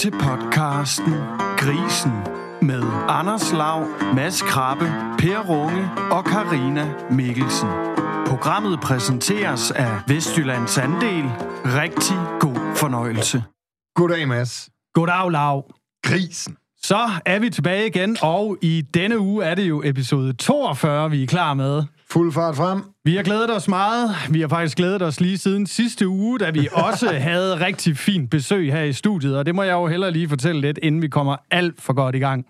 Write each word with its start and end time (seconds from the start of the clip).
til 0.00 0.10
podcasten 0.10 1.14
Grisen 1.58 2.12
med 2.62 2.82
Anders 3.08 3.52
Lav, 3.52 3.86
Mads 4.14 4.42
Krabbe, 4.42 4.84
Per 5.18 5.38
Runge 5.48 5.90
og 6.10 6.24
Karina 6.24 6.94
Mikkelsen. 7.10 7.68
Programmet 8.26 8.80
præsenteres 8.80 9.70
af 9.70 10.00
Vestjyllands 10.08 10.78
Andel. 10.78 11.24
Rigtig 11.64 12.16
god 12.40 12.76
fornøjelse. 12.76 13.44
Goddag, 13.94 14.28
Mads. 14.28 14.70
Goddag, 14.94 15.30
Lav. 15.30 15.74
Grisen. 16.02 16.56
Så 16.82 17.10
er 17.26 17.38
vi 17.38 17.50
tilbage 17.50 17.86
igen, 17.86 18.16
og 18.22 18.56
i 18.62 18.82
denne 18.94 19.18
uge 19.18 19.44
er 19.44 19.54
det 19.54 19.68
jo 19.68 19.82
episode 19.84 20.32
42, 20.32 21.10
vi 21.10 21.22
er 21.22 21.26
klar 21.26 21.54
med. 21.54 21.82
Fuld 22.12 22.32
fart 22.32 22.56
frem. 22.56 22.82
Vi 23.04 23.16
har 23.16 23.22
glædet 23.22 23.56
os 23.56 23.68
meget. 23.68 24.10
Vi 24.30 24.40
har 24.40 24.48
faktisk 24.48 24.76
glædet 24.76 25.02
os 25.02 25.20
lige 25.20 25.38
siden 25.38 25.66
sidste 25.66 26.08
uge, 26.08 26.38
da 26.38 26.50
vi 26.50 26.68
også 26.88 27.12
havde 27.12 27.66
rigtig 27.66 27.96
fint 27.96 28.30
besøg 28.30 28.72
her 28.72 28.82
i 28.82 28.92
studiet, 28.92 29.38
og 29.38 29.46
det 29.46 29.54
må 29.54 29.62
jeg 29.62 29.72
jo 29.72 29.86
heller 29.86 30.10
lige 30.10 30.28
fortælle 30.28 30.60
lidt, 30.60 30.78
inden 30.82 31.02
vi 31.02 31.08
kommer 31.08 31.36
alt 31.50 31.82
for 31.82 31.92
godt 31.92 32.14
i 32.14 32.18
gang. 32.18 32.46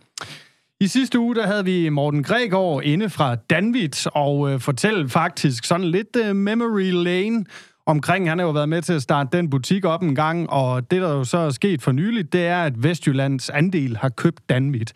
I 0.80 0.87
sidste 0.87 1.19
uge, 1.19 1.35
der 1.35 1.47
havde 1.47 1.65
vi 1.65 1.88
Morten 1.88 2.23
Gregor 2.23 2.80
inde 2.80 3.11
fra 3.11 3.35
Danvit, 3.35 4.07
og 4.07 4.52
øh, 4.52 4.61
fortælle 4.61 5.09
faktisk 5.09 5.65
sådan 5.65 5.87
lidt 5.87 6.16
øh, 6.24 6.37
memory 6.37 6.91
lane 6.93 7.45
omkring. 7.87 8.29
Han 8.29 8.38
har 8.38 8.47
jo 8.47 8.52
været 8.52 8.69
med 8.69 8.83
til 8.83 8.93
at 8.93 9.02
starte 9.02 9.37
den 9.37 9.51
butik 9.51 9.85
op 9.85 10.02
en 10.02 10.15
gang, 10.15 10.51
og 10.51 10.91
det, 10.91 11.02
der 11.02 11.13
jo 11.13 11.24
så 11.24 11.38
er 11.38 11.51
sket 11.51 11.83
for 11.83 11.93
nyligt, 11.93 12.33
det 12.33 12.47
er, 12.47 12.63
at 12.63 12.83
Vestjyllands 12.83 13.51
andel 13.51 13.97
har 13.97 14.09
købt 14.09 14.49
Danvit. 14.49 14.93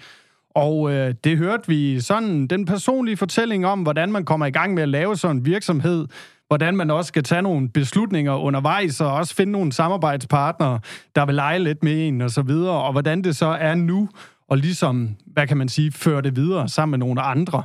Og 0.54 0.92
øh, 0.92 1.14
det 1.24 1.38
hørte 1.38 1.68
vi 1.68 2.00
sådan 2.00 2.46
den 2.46 2.64
personlige 2.64 3.16
fortælling 3.16 3.66
om, 3.66 3.82
hvordan 3.82 4.12
man 4.12 4.24
kommer 4.24 4.46
i 4.46 4.50
gang 4.50 4.74
med 4.74 4.82
at 4.82 4.88
lave 4.88 5.16
sådan 5.16 5.36
en 5.36 5.46
virksomhed, 5.46 6.06
hvordan 6.48 6.76
man 6.76 6.90
også 6.90 7.08
skal 7.08 7.22
tage 7.22 7.42
nogle 7.42 7.68
beslutninger 7.68 8.36
undervejs, 8.36 9.00
og 9.00 9.12
også 9.12 9.34
finde 9.34 9.52
nogle 9.52 9.72
samarbejdspartnere, 9.72 10.80
der 11.14 11.26
vil 11.26 11.34
lege 11.34 11.58
lidt 11.58 11.84
med 11.84 12.08
en 12.08 12.20
og 12.20 12.30
så 12.30 12.42
videre, 12.42 12.82
og 12.82 12.92
hvordan 12.92 13.24
det 13.24 13.36
så 13.36 13.46
er 13.46 13.74
nu, 13.74 14.08
og 14.48 14.58
ligesom, 14.58 15.16
hvad 15.26 15.46
kan 15.46 15.56
man 15.56 15.68
sige, 15.68 15.92
føre 15.92 16.22
det 16.22 16.36
videre 16.36 16.68
sammen 16.68 16.90
med 16.90 17.06
nogle 17.06 17.22
andre. 17.22 17.62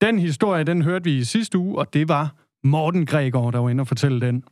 Den 0.00 0.18
historie, 0.18 0.64
den 0.64 0.82
hørte 0.82 1.04
vi 1.04 1.16
i 1.16 1.24
sidste 1.24 1.58
uge, 1.58 1.78
og 1.78 1.94
det 1.94 2.08
var 2.08 2.34
Morten 2.64 3.06
Gregor, 3.06 3.50
der 3.50 3.58
var 3.58 3.70
inde 3.70 3.80
og 3.80 3.88
fortælle 3.88 4.20
den. 4.20 4.44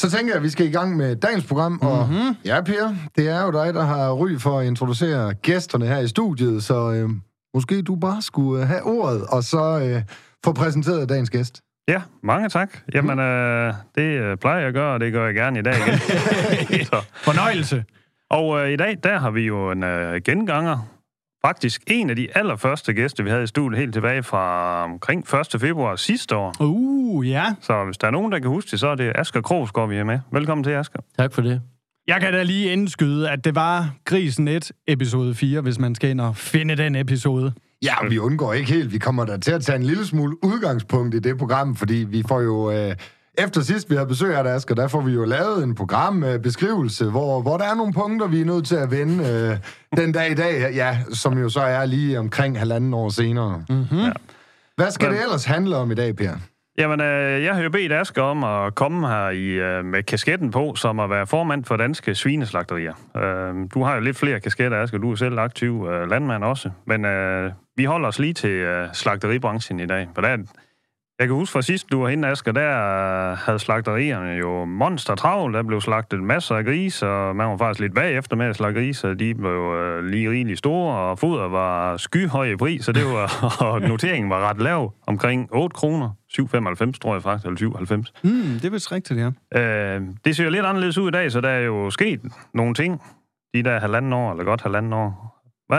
Så 0.00 0.10
tænker 0.10 0.32
jeg, 0.32 0.36
at 0.36 0.42
vi 0.42 0.48
skal 0.48 0.66
i 0.66 0.70
gang 0.70 0.96
med 0.96 1.16
dagens 1.16 1.44
program, 1.44 1.78
og 1.82 2.08
mm-hmm. 2.10 2.36
ja, 2.44 2.60
Per, 2.60 2.94
det 3.16 3.28
er 3.28 3.42
jo 3.42 3.50
dig, 3.50 3.74
der 3.74 3.84
har 3.84 4.12
ry 4.12 4.38
for 4.38 4.58
at 4.58 4.66
introducere 4.66 5.34
gæsterne 5.34 5.86
her 5.86 5.98
i 5.98 6.08
studiet, 6.08 6.64
så 6.64 6.92
øh, 6.92 7.10
måske 7.54 7.82
du 7.82 7.96
bare 7.96 8.22
skulle 8.22 8.62
øh, 8.62 8.68
have 8.68 8.82
ordet, 8.82 9.22
og 9.28 9.44
så 9.44 9.80
øh, 9.80 10.02
få 10.44 10.52
præsenteret 10.52 11.08
dagens 11.08 11.30
gæst. 11.30 11.60
Ja, 11.88 12.02
mange 12.22 12.48
tak. 12.48 12.76
Jamen, 12.94 13.18
øh, 13.18 13.74
det 13.94 14.02
øh, 14.02 14.36
plejer 14.36 14.58
jeg 14.58 14.68
at 14.68 14.74
gøre, 14.74 14.94
og 14.94 15.00
det 15.00 15.12
gør 15.12 15.26
jeg 15.26 15.34
gerne 15.34 15.58
i 15.58 15.62
dag 15.62 15.74
igen. 16.70 16.84
Så. 16.92 17.04
Fornøjelse. 17.14 17.84
Og 18.30 18.60
øh, 18.60 18.70
i 18.70 18.76
dag, 18.76 18.96
der 19.02 19.18
har 19.18 19.30
vi 19.30 19.40
jo 19.40 19.70
en 19.70 19.82
øh, 19.82 20.20
genganger. 20.24 20.99
Faktisk 21.44 21.82
en 21.86 22.10
af 22.10 22.16
de 22.16 22.28
allerførste 22.34 22.92
gæster, 22.92 23.24
vi 23.24 23.30
havde 23.30 23.42
i 23.42 23.46
studiet 23.46 23.80
helt 23.80 23.94
tilbage 23.94 24.22
fra 24.22 24.84
omkring 24.84 25.24
1. 25.54 25.60
februar 25.60 25.96
sidste 25.96 26.36
år. 26.36 26.54
Uh, 26.60 27.28
ja. 27.28 27.44
Så 27.60 27.84
hvis 27.84 27.98
der 27.98 28.06
er 28.06 28.10
nogen, 28.10 28.32
der 28.32 28.38
kan 28.38 28.48
huske 28.48 28.70
det, 28.70 28.80
så 28.80 28.88
er 28.88 28.94
det 28.94 29.12
Asger 29.14 29.40
Krogsgaard, 29.40 29.88
vi 29.88 29.96
er 29.96 30.04
med. 30.04 30.18
Velkommen 30.32 30.64
til, 30.64 30.70
Asger. 30.70 31.00
Tak 31.18 31.32
for 31.32 31.42
det. 31.42 31.62
Jeg 32.06 32.20
kan 32.20 32.32
da 32.32 32.42
lige 32.42 32.72
indskyde, 32.72 33.30
at 33.30 33.44
det 33.44 33.54
var 33.54 33.94
Grisen 34.04 34.48
1, 34.48 34.72
episode 34.88 35.34
4, 35.34 35.60
hvis 35.60 35.78
man 35.78 35.94
skal 35.94 36.10
ind 36.10 36.20
og 36.20 36.36
finde 36.36 36.76
den 36.76 36.96
episode. 36.96 37.52
Ja, 37.82 37.94
vi 38.08 38.18
undgår 38.18 38.52
ikke 38.52 38.72
helt. 38.72 38.92
Vi 38.92 38.98
kommer 38.98 39.24
da 39.24 39.36
til 39.36 39.52
at 39.52 39.62
tage 39.62 39.76
en 39.76 39.82
lille 39.82 40.06
smule 40.06 40.44
udgangspunkt 40.44 41.14
i 41.14 41.18
det 41.18 41.38
program, 41.38 41.76
fordi 41.76 41.94
vi 41.94 42.22
får 42.28 42.40
jo... 42.40 42.70
Øh, 42.70 42.94
efter 43.38 43.60
sidst 43.60 43.90
vi 43.90 43.94
havde 43.94 44.08
besøg 44.08 44.36
af 44.36 44.44
dig, 44.44 44.54
Asger, 44.54 44.74
der 44.74 44.88
får 44.88 45.00
vi 45.00 45.12
jo 45.12 45.24
lavet 45.24 45.64
en 45.64 45.74
programbeskrivelse, 45.74 47.10
hvor, 47.10 47.42
hvor 47.42 47.56
der 47.56 47.64
er 47.64 47.74
nogle 47.74 47.92
punkter, 47.92 48.26
vi 48.26 48.40
er 48.40 48.44
nødt 48.44 48.66
til 48.66 48.76
at 48.76 48.90
vende 48.90 49.24
øh, 49.28 49.56
den 49.96 50.12
dag 50.12 50.30
i 50.30 50.34
dag, 50.34 50.74
ja, 50.74 50.98
som 51.12 51.38
jo 51.38 51.48
så 51.48 51.60
er 51.60 51.84
lige 51.84 52.18
omkring 52.18 52.58
halvanden 52.58 52.94
år 52.94 53.08
senere. 53.08 53.64
Mm-hmm. 53.68 53.98
Ja. 53.98 54.12
Hvad 54.76 54.90
skal 54.90 55.10
det 55.10 55.22
ellers 55.22 55.44
handle 55.44 55.76
om 55.76 55.90
i 55.90 55.94
dag, 55.94 56.16
Per? 56.16 56.32
Jamen, 56.78 57.00
øh, 57.00 57.44
jeg 57.44 57.54
har 57.54 57.62
jo 57.62 57.70
bedt 57.70 57.92
Asger 57.92 58.22
om 58.22 58.44
at 58.44 58.74
komme 58.74 59.08
her 59.08 59.30
i, 59.30 59.46
øh, 59.46 59.84
med 59.84 60.02
kasketten 60.02 60.50
på, 60.50 60.74
som 60.74 61.00
at 61.00 61.10
være 61.10 61.26
formand 61.26 61.64
for 61.64 61.76
danske 61.76 62.14
svineslagterier. 62.14 62.94
Øh, 63.16 63.54
du 63.74 63.82
har 63.82 63.94
jo 63.94 64.00
lidt 64.00 64.16
flere 64.16 64.40
kasketter, 64.40 64.82
Asger. 64.82 64.98
Du 64.98 65.10
er 65.10 65.16
selv 65.16 65.38
aktiv 65.38 65.86
øh, 65.90 66.10
landmand 66.10 66.44
også. 66.44 66.70
Men 66.86 67.04
øh, 67.04 67.52
vi 67.76 67.84
holder 67.84 68.08
os 68.08 68.18
lige 68.18 68.34
til 68.34 68.50
øh, 68.50 68.88
slagteribranchen 68.92 69.80
i 69.80 69.86
dag. 69.86 70.08
For 70.14 70.22
der 70.22 70.28
er, 70.28 70.36
jeg 71.20 71.28
kan 71.28 71.36
huske 71.36 71.52
fra 71.52 71.62
sidst, 71.62 71.92
du 71.92 72.00
var 72.00 72.08
henne, 72.08 72.28
Asger, 72.28 72.52
der 72.52 73.34
havde 73.34 73.58
slagterierne 73.58 74.30
jo 74.30 74.64
monster 74.64 75.14
travlt. 75.14 75.54
Der 75.54 75.62
blev 75.62 75.80
slagtet 75.80 76.22
masser 76.22 76.56
af 76.56 76.64
grise, 76.64 77.06
og 77.06 77.36
man 77.36 77.48
var 77.48 77.56
faktisk 77.56 77.80
lidt 77.80 77.94
bagefter 77.94 78.36
med 78.36 78.46
at 78.46 78.56
slagte 78.56 78.80
grise. 78.80 79.14
De 79.14 79.34
blev 79.34 79.74
øh, 79.74 80.04
lige 80.04 80.30
rigtig 80.30 80.58
store, 80.58 80.96
og 80.96 81.18
foder 81.18 81.48
var 81.48 81.96
skyhøje 81.96 82.52
i 82.52 82.56
pris, 82.56 82.84
så 82.84 82.92
det 82.92 83.04
var, 83.04 83.46
og 83.66 83.80
noteringen 83.80 84.30
var 84.30 84.50
ret 84.50 84.62
lav, 84.62 84.94
omkring 85.06 85.48
8 85.52 85.74
kroner. 85.74 86.10
7,95 86.32 86.98
tror 86.98 87.14
jeg 87.14 87.22
faktisk, 87.22 87.46
eller 87.46 88.02
7,90. 88.02 88.20
Mm, 88.22 88.30
det 88.30 88.64
er 88.64 88.70
vist 88.70 88.92
rigtigt, 88.92 89.20
ja. 89.20 89.60
Øh, 89.60 90.02
det 90.24 90.36
ser 90.36 90.44
jo 90.44 90.50
lidt 90.50 90.66
anderledes 90.66 90.98
ud 90.98 91.08
i 91.08 91.10
dag, 91.10 91.32
så 91.32 91.40
der 91.40 91.48
er 91.48 91.60
jo 91.60 91.90
sket 91.90 92.20
nogle 92.54 92.74
ting 92.74 93.02
de 93.54 93.62
der 93.62 93.80
halvanden 93.80 94.12
år, 94.12 94.30
eller 94.30 94.44
godt 94.44 94.62
halvanden 94.62 94.92
år. 94.92 95.40
Hvad, 95.68 95.78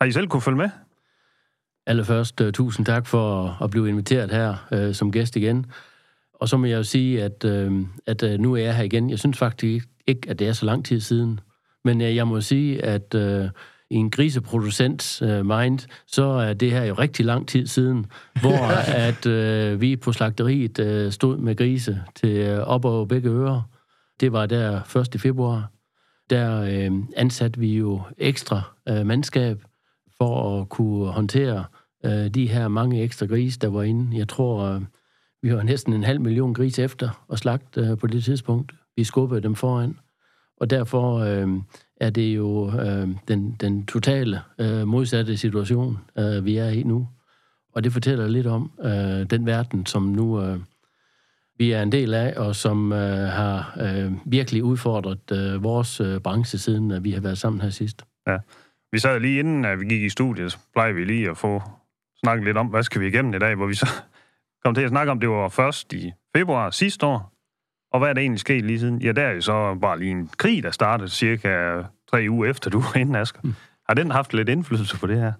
har 0.00 0.04
I 0.04 0.12
selv 0.12 0.28
kunne 0.28 0.42
følge 0.42 0.58
med? 0.58 0.70
Allerførst, 1.86 2.40
uh, 2.40 2.52
tusind 2.52 2.86
tak 2.86 3.06
for 3.06 3.56
at 3.62 3.70
blive 3.70 3.88
inviteret 3.88 4.30
her 4.30 4.66
uh, 4.72 4.94
som 4.94 5.12
gæst 5.12 5.36
igen. 5.36 5.66
Og 6.34 6.48
så 6.48 6.56
må 6.56 6.66
jeg 6.66 6.76
jo 6.76 6.82
sige, 6.82 7.22
at, 7.22 7.44
uh, 7.44 7.80
at 8.06 8.22
uh, 8.22 8.30
nu 8.30 8.52
er 8.52 8.62
jeg 8.62 8.76
her 8.76 8.84
igen. 8.84 9.10
Jeg 9.10 9.18
synes 9.18 9.38
faktisk 9.38 9.88
ikke, 10.06 10.30
at 10.30 10.38
det 10.38 10.48
er 10.48 10.52
så 10.52 10.66
lang 10.66 10.84
tid 10.84 11.00
siden. 11.00 11.40
Men 11.84 12.00
uh, 12.00 12.16
jeg 12.16 12.28
må 12.28 12.40
sige, 12.40 12.84
at 12.84 13.14
uh, 13.14 13.48
i 13.90 13.94
en 13.94 14.10
griseproducents 14.10 15.22
uh, 15.22 15.46
mind, 15.46 15.78
så 16.06 16.24
er 16.24 16.52
det 16.52 16.70
her 16.70 16.84
jo 16.84 16.94
rigtig 16.94 17.24
lang 17.26 17.48
tid 17.48 17.66
siden, 17.66 18.06
hvor 18.42 18.66
at 18.94 19.26
uh, 19.26 19.80
vi 19.80 19.96
på 19.96 20.12
slagteriet 20.12 20.78
uh, 20.78 21.12
stod 21.12 21.36
med 21.36 21.56
grise 21.56 22.02
til 22.14 22.52
uh, 22.52 22.58
op 22.58 22.84
over 22.84 23.06
begge 23.06 23.30
ører. 23.30 23.62
Det 24.20 24.32
var 24.32 24.46
der 24.46 24.96
1. 25.14 25.20
februar. 25.20 25.70
Der 26.30 26.60
uh, 26.90 26.98
ansatte 27.16 27.60
vi 27.60 27.76
jo 27.76 28.00
ekstra 28.18 28.62
uh, 28.90 29.06
mandskab 29.06 29.62
for 30.18 30.60
at 30.60 30.68
kunne 30.68 31.06
håndtere 31.12 31.64
øh, 32.04 32.28
de 32.28 32.48
her 32.48 32.68
mange 32.68 33.02
ekstra 33.02 33.26
grise, 33.26 33.58
der 33.58 33.68
var 33.68 33.82
inde. 33.82 34.18
Jeg 34.18 34.28
tror, 34.28 34.64
øh, 34.64 34.82
vi 35.42 35.54
var 35.54 35.62
næsten 35.62 35.92
en 35.92 36.04
halv 36.04 36.20
million 36.20 36.54
grise 36.54 36.82
efter 36.82 37.24
og 37.28 37.38
slagt 37.38 37.78
øh, 37.78 37.98
på 37.98 38.06
det 38.06 38.24
tidspunkt. 38.24 38.72
Vi 38.96 39.04
skubbede 39.04 39.42
dem 39.42 39.54
foran. 39.54 39.98
Og 40.60 40.70
derfor 40.70 41.18
øh, 41.18 41.48
er 42.00 42.10
det 42.10 42.36
jo 42.36 42.70
øh, 42.80 43.08
den, 43.28 43.56
den 43.60 43.86
totale 43.86 44.40
øh, 44.60 44.88
modsatte 44.88 45.36
situation, 45.36 45.98
øh, 46.18 46.44
vi 46.44 46.56
er 46.56 46.68
i 46.68 46.82
nu. 46.82 47.08
Og 47.74 47.84
det 47.84 47.92
fortæller 47.92 48.28
lidt 48.28 48.46
om 48.46 48.72
øh, 48.84 49.30
den 49.30 49.46
verden, 49.46 49.86
som 49.86 50.02
nu 50.02 50.42
øh, 50.42 50.58
vi 51.58 51.72
er 51.72 51.82
en 51.82 51.92
del 51.92 52.14
af, 52.14 52.34
og 52.36 52.56
som 52.56 52.92
øh, 52.92 53.28
har 53.28 53.78
øh, 53.80 54.12
virkelig 54.26 54.64
udfordret 54.64 55.32
øh, 55.32 55.62
vores 55.62 56.00
øh, 56.00 56.20
branche, 56.20 56.58
siden 56.58 56.90
at 56.90 57.04
vi 57.04 57.10
har 57.10 57.20
været 57.20 57.38
sammen 57.38 57.60
her 57.60 57.70
sidst. 57.70 58.04
Ja. 58.26 58.38
Vi 58.92 58.98
sad 58.98 59.20
lige 59.20 59.38
inden, 59.38 59.64
at 59.64 59.80
vi 59.80 59.84
gik 59.84 60.02
i 60.02 60.08
studiet, 60.08 60.52
så 60.52 60.58
plejede 60.72 60.94
vi 60.94 61.04
lige 61.04 61.30
at 61.30 61.36
få 61.36 61.62
snakket 62.26 62.44
lidt 62.44 62.56
om, 62.56 62.66
hvad 62.66 62.82
skal 62.82 63.00
vi 63.00 63.06
igennem 63.06 63.34
i 63.34 63.38
dag, 63.38 63.54
hvor 63.54 63.66
vi 63.66 63.74
så 63.74 63.86
kom 64.64 64.74
til 64.74 64.82
at 64.82 64.88
snakke 64.88 65.12
om, 65.12 65.20
det 65.20 65.28
var 65.28 65.48
først 65.48 65.92
i 65.92 66.12
februar 66.36 66.70
sidste 66.70 67.06
år, 67.06 67.32
og 67.92 67.98
hvad 67.98 68.08
er 68.08 68.12
der 68.12 68.20
egentlig 68.20 68.40
sket 68.40 68.64
lige 68.64 68.80
siden? 68.80 69.02
Ja, 69.02 69.12
der 69.12 69.22
er 69.22 69.32
jo 69.32 69.40
så 69.40 69.78
bare 69.80 69.98
lige 69.98 70.10
en 70.10 70.30
krig, 70.36 70.62
der 70.62 70.70
startede 70.70 71.08
cirka 71.08 71.82
tre 72.10 72.26
uger 72.30 72.50
efter, 72.50 72.70
du 72.70 72.80
var 72.80 72.96
inde, 72.96 73.18
Asger. 73.18 73.40
Mm. 73.44 73.54
Har 73.88 73.94
den 73.94 74.10
haft 74.10 74.34
lidt 74.34 74.48
indflydelse 74.48 74.98
på 74.98 75.06
det 75.06 75.18
her? 75.18 75.32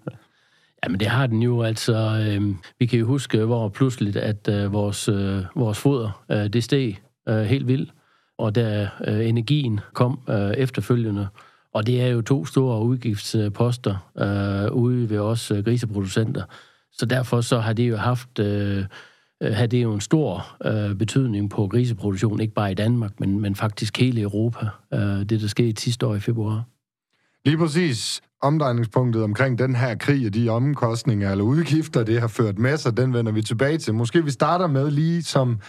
Jamen, 0.83 0.99
det 0.99 1.07
har 1.07 1.27
den 1.27 1.43
jo. 1.43 1.61
Altså, 1.61 1.93
øh, 1.95 2.55
vi 2.79 2.85
kan 2.85 2.99
jo 2.99 3.05
huske, 3.05 3.45
hvor 3.45 3.69
pludseligt, 3.69 4.17
at 4.17 4.49
øh, 4.49 4.73
vores, 4.73 5.09
øh, 5.09 5.43
vores 5.55 5.79
foder, 5.79 6.23
øh, 6.31 6.47
det 6.47 6.63
steg 6.63 6.97
øh, 7.29 7.41
helt 7.41 7.67
vildt, 7.67 7.93
og 8.37 8.55
da 8.55 8.89
øh, 9.07 9.29
energien 9.29 9.79
kom 9.93 10.19
øh, 10.29 10.51
efterfølgende, 10.51 11.27
og 11.73 11.87
det 11.87 12.01
er 12.01 12.07
jo 12.07 12.21
to 12.21 12.45
store 12.45 12.83
udgiftsposter 12.83 14.11
øh, 14.17 14.75
ude 14.75 15.09
ved 15.09 15.19
os 15.19 15.51
øh, 15.51 15.65
griseproducenter. 15.65 16.43
Så 16.99 17.05
derfor 17.05 17.41
så 17.41 17.59
har 17.59 17.73
det 17.73 17.89
jo 17.89 17.97
haft 17.97 18.39
øh, 18.39 18.85
øh, 19.43 19.53
har 19.53 19.65
det 19.65 19.83
jo 19.83 19.93
en 19.93 20.01
stor 20.01 20.57
øh, 20.65 20.95
betydning 20.95 21.49
på 21.49 21.67
griseproduktion, 21.67 22.39
ikke 22.39 22.53
bare 22.53 22.71
i 22.71 22.75
Danmark, 22.75 23.19
men, 23.19 23.39
men 23.39 23.55
faktisk 23.55 23.99
hele 23.99 24.21
Europa, 24.21 24.67
øh, 24.93 24.99
det 24.99 25.41
der 25.41 25.47
skete 25.47 25.81
sidste 25.81 26.07
år 26.07 26.15
i 26.15 26.19
februar. 26.19 26.63
Lige 27.45 27.57
præcis 27.57 28.21
omdrejningspunktet 28.41 29.23
omkring 29.23 29.59
den 29.59 29.75
her 29.75 29.95
krig 29.95 30.25
og 30.25 30.33
de 30.33 30.49
omkostninger 30.49 31.31
eller 31.31 31.43
udgifter, 31.43 32.03
det 32.03 32.21
har 32.21 32.27
ført 32.27 32.59
med 32.59 32.77
sig, 32.77 32.97
den 32.97 33.13
vender 33.13 33.31
vi 33.31 33.41
tilbage 33.41 33.77
til. 33.77 33.93
Måske 33.93 34.23
vi 34.23 34.31
starter 34.31 34.67
med 34.67 34.91
lige 34.91 35.23
som, 35.23 35.59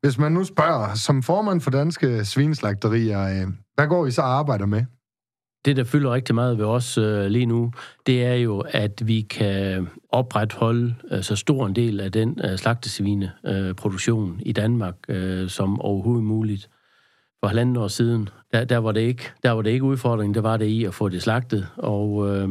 hvis 0.00 0.18
man 0.18 0.32
nu 0.32 0.44
spørger, 0.44 0.94
som 0.94 1.22
formand 1.22 1.60
for 1.60 1.70
danske 1.70 2.24
svineslagterier, 2.24 3.22
øh, 3.22 3.52
hvad 3.74 3.86
går 3.86 4.06
I 4.06 4.10
så 4.10 4.22
arbejder 4.22 4.66
med? 4.66 4.84
Det, 5.66 5.76
der 5.76 5.84
fylder 5.84 6.14
rigtig 6.14 6.34
meget 6.34 6.58
ved 6.58 6.64
os 6.64 6.98
øh, 6.98 7.26
lige 7.26 7.46
nu, 7.46 7.72
det 8.06 8.24
er 8.24 8.34
jo, 8.34 8.64
at 8.68 9.02
vi 9.04 9.20
kan 9.20 9.88
opretholde 10.08 10.94
øh, 11.10 11.22
så 11.22 11.36
stor 11.36 11.66
en 11.66 11.76
del 11.76 12.00
af 12.00 12.12
den 12.12 12.40
øh, 12.44 12.56
slagtesvineproduktion 12.56 14.32
øh, 14.34 14.40
i 14.40 14.52
Danmark 14.52 14.94
øh, 15.08 15.48
som 15.48 15.80
overhovedet 15.80 16.24
muligt. 16.24 16.68
for 17.40 17.46
halvanden 17.46 17.76
år 17.76 17.88
siden, 17.88 18.28
der, 18.52 18.64
der, 18.64 18.78
var 18.78 18.92
det 18.92 19.00
ikke, 19.00 19.22
der 19.42 19.50
var 19.50 19.62
det 19.62 19.70
ikke 19.70 19.84
udfordringen, 19.84 20.34
der 20.34 20.40
var 20.40 20.56
det 20.56 20.66
i 20.66 20.84
at 20.84 20.94
få 20.94 21.08
det 21.08 21.22
slagtet. 21.22 21.66
Og, 21.76 22.36
øh, 22.36 22.48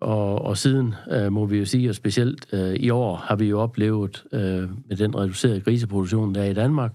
og, 0.00 0.42
og 0.42 0.56
siden 0.56 0.94
øh, 1.10 1.32
må 1.32 1.46
vi 1.46 1.58
jo 1.58 1.64
sige, 1.64 1.88
og 1.88 1.94
specielt 1.94 2.46
øh, 2.52 2.74
i 2.74 2.90
år 2.90 3.16
har 3.16 3.36
vi 3.36 3.48
jo 3.48 3.60
oplevet 3.60 4.24
øh, 4.32 4.68
med 4.88 4.96
den 4.96 5.16
reducerede 5.16 5.60
griseproduktion, 5.60 6.34
der 6.34 6.42
er 6.42 6.50
i 6.50 6.54
Danmark, 6.54 6.92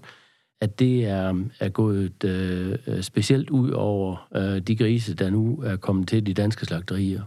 at 0.60 0.78
det 0.78 1.04
er, 1.04 1.44
er 1.60 1.68
gået 1.68 2.24
øh, 2.24 3.02
specielt 3.02 3.50
ud 3.50 3.70
over 3.70 4.28
øh, 4.36 4.58
de 4.58 4.76
grise, 4.76 5.14
der 5.14 5.30
nu 5.30 5.62
er 5.64 5.76
kommet 5.76 6.08
til 6.08 6.26
de 6.26 6.34
danske 6.34 6.66
slagterier. 6.66 7.22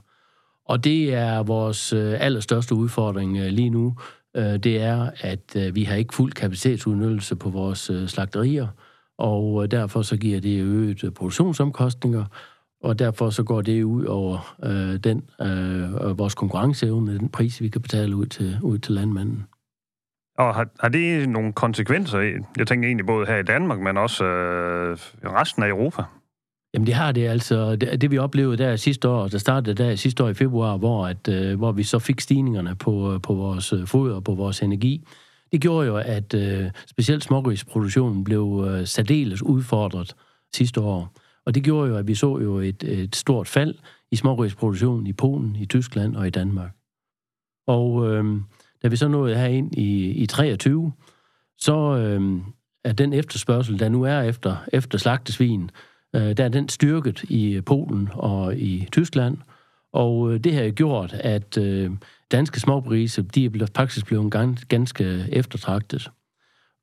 Og 0.65 0.83
det 0.83 1.13
er 1.13 1.44
vores 1.44 1.94
øh, 1.94 2.15
allerstørste 2.19 2.75
udfordring 2.75 3.38
øh, 3.38 3.45
lige 3.45 3.69
nu. 3.69 3.95
Øh, 4.35 4.57
det 4.57 4.81
er, 4.81 5.09
at 5.21 5.56
øh, 5.56 5.75
vi 5.75 5.83
har 5.83 5.95
ikke 5.95 6.13
fuld 6.13 6.31
kapacitetsudnyttelse 6.31 7.35
på 7.35 7.50
vores 7.50 7.89
øh, 7.89 8.07
slagterier, 8.07 8.68
og 9.18 9.63
øh, 9.63 9.71
derfor 9.71 10.01
så 10.01 10.18
giver 10.18 10.39
det 10.39 10.62
øget 10.62 11.03
øh, 11.03 11.12
produktionsomkostninger, 11.12 12.25
og 12.81 13.00
derfor 13.00 13.29
så 13.29 13.44
går 13.44 13.62
det 13.62 13.83
ud 13.83 14.06
over 14.06 14.56
øh, 14.63 15.00
den 15.00 15.24
øh, 15.41 16.18
vores 16.18 16.36
konkurrenceevne, 16.36 17.18
den 17.18 17.29
pris, 17.29 17.62
vi 17.62 17.69
kan 17.69 17.81
betale 17.81 18.15
ud 18.15 18.25
til, 18.25 18.57
ud 18.62 18.77
til 18.77 18.94
landmanden. 18.94 19.45
Og 20.38 20.56
har, 20.56 20.68
har 20.80 20.89
det 20.89 21.30
nogle 21.30 21.53
konsekvenser? 21.53 22.19
Jeg 22.57 22.68
tænker 22.68 22.88
egentlig 22.88 23.06
både 23.06 23.25
her 23.25 23.38
i 23.38 23.44
Danmark, 23.44 23.80
men 23.80 23.97
også 23.97 24.25
øh, 24.25 24.97
resten 25.24 25.63
af 25.63 25.68
Europa? 25.68 26.03
Jamen 26.74 26.88
det 26.88 26.94
har 26.94 27.12
det 27.12 27.27
altså. 27.27 27.75
Det, 27.75 28.01
det 28.01 28.12
vi 28.12 28.18
oplevede 28.18 28.57
der 28.57 28.75
sidste 28.75 29.09
år, 29.09 29.27
der 29.27 29.38
startede 29.38 29.83
der 29.83 29.95
sidste 29.95 30.24
år 30.24 30.30
i 30.30 30.33
februar, 30.33 30.77
hvor, 30.77 31.07
at, 31.07 31.27
øh, 31.27 31.57
hvor 31.57 31.71
vi 31.71 31.83
så 31.83 32.00
fik 32.00 32.21
stigningerne 32.21 32.75
på, 32.75 33.13
øh, 33.13 33.21
på 33.21 33.33
vores 33.33 33.74
øh, 33.74 33.88
foder 33.88 34.15
og 34.15 34.24
på 34.24 34.35
vores 34.35 34.62
energi. 34.62 35.07
Det 35.51 35.62
gjorde 35.62 35.88
jo, 35.88 35.97
at 35.97 36.33
øh, 36.33 36.71
specielt 36.88 37.24
smågrisproduktionen 37.24 38.24
blev 38.24 38.65
øh, 38.68 38.88
særdeles 38.88 39.44
udfordret 39.44 40.15
sidste 40.56 40.81
år. 40.81 41.13
Og 41.45 41.56
det 41.56 41.63
gjorde 41.63 41.89
jo, 41.89 41.97
at 41.97 42.07
vi 42.07 42.15
så 42.15 42.39
jo 42.39 42.57
et, 42.57 42.83
et 42.83 43.15
stort 43.15 43.47
fald 43.47 43.75
i 44.12 44.15
smågrisproduktionen 44.15 45.07
i 45.07 45.13
Polen, 45.13 45.56
i 45.56 45.65
Tyskland 45.65 46.15
og 46.15 46.27
i 46.27 46.29
Danmark. 46.29 46.71
Og 47.68 48.07
øh, 48.07 48.41
da 48.83 48.88
vi 48.88 48.95
så 48.95 49.07
nåede 49.07 49.35
herind 49.35 49.75
i, 49.75 50.09
i 50.09 50.25
23, 50.25 50.91
så 51.57 51.97
øh, 51.97 52.41
er 52.83 52.94
den 52.94 53.13
efterspørgsel, 53.13 53.80
der 53.80 53.89
nu 53.89 54.03
er 54.03 54.21
efter, 54.21 54.56
efter 54.74 54.97
slagtesvin, 54.97 55.71
øh, 56.15 56.38
der 56.38 56.44
er 56.44 56.50
den 56.50 56.69
styrket 56.69 57.24
i 57.24 57.62
Polen 57.62 58.09
og 58.13 58.57
i 58.57 58.88
Tyskland. 58.91 59.38
Og 59.94 60.33
øh, 60.33 60.39
det 60.39 60.53
har 60.53 60.69
gjort, 60.69 61.13
at 61.13 61.57
øh, 61.57 61.91
danske 62.31 62.59
smågrise, 62.59 63.21
de 63.21 63.45
er 63.45 63.68
faktisk 63.75 64.06
blevet 64.06 64.33
ganske 64.69 65.25
eftertragtet. 65.31 66.12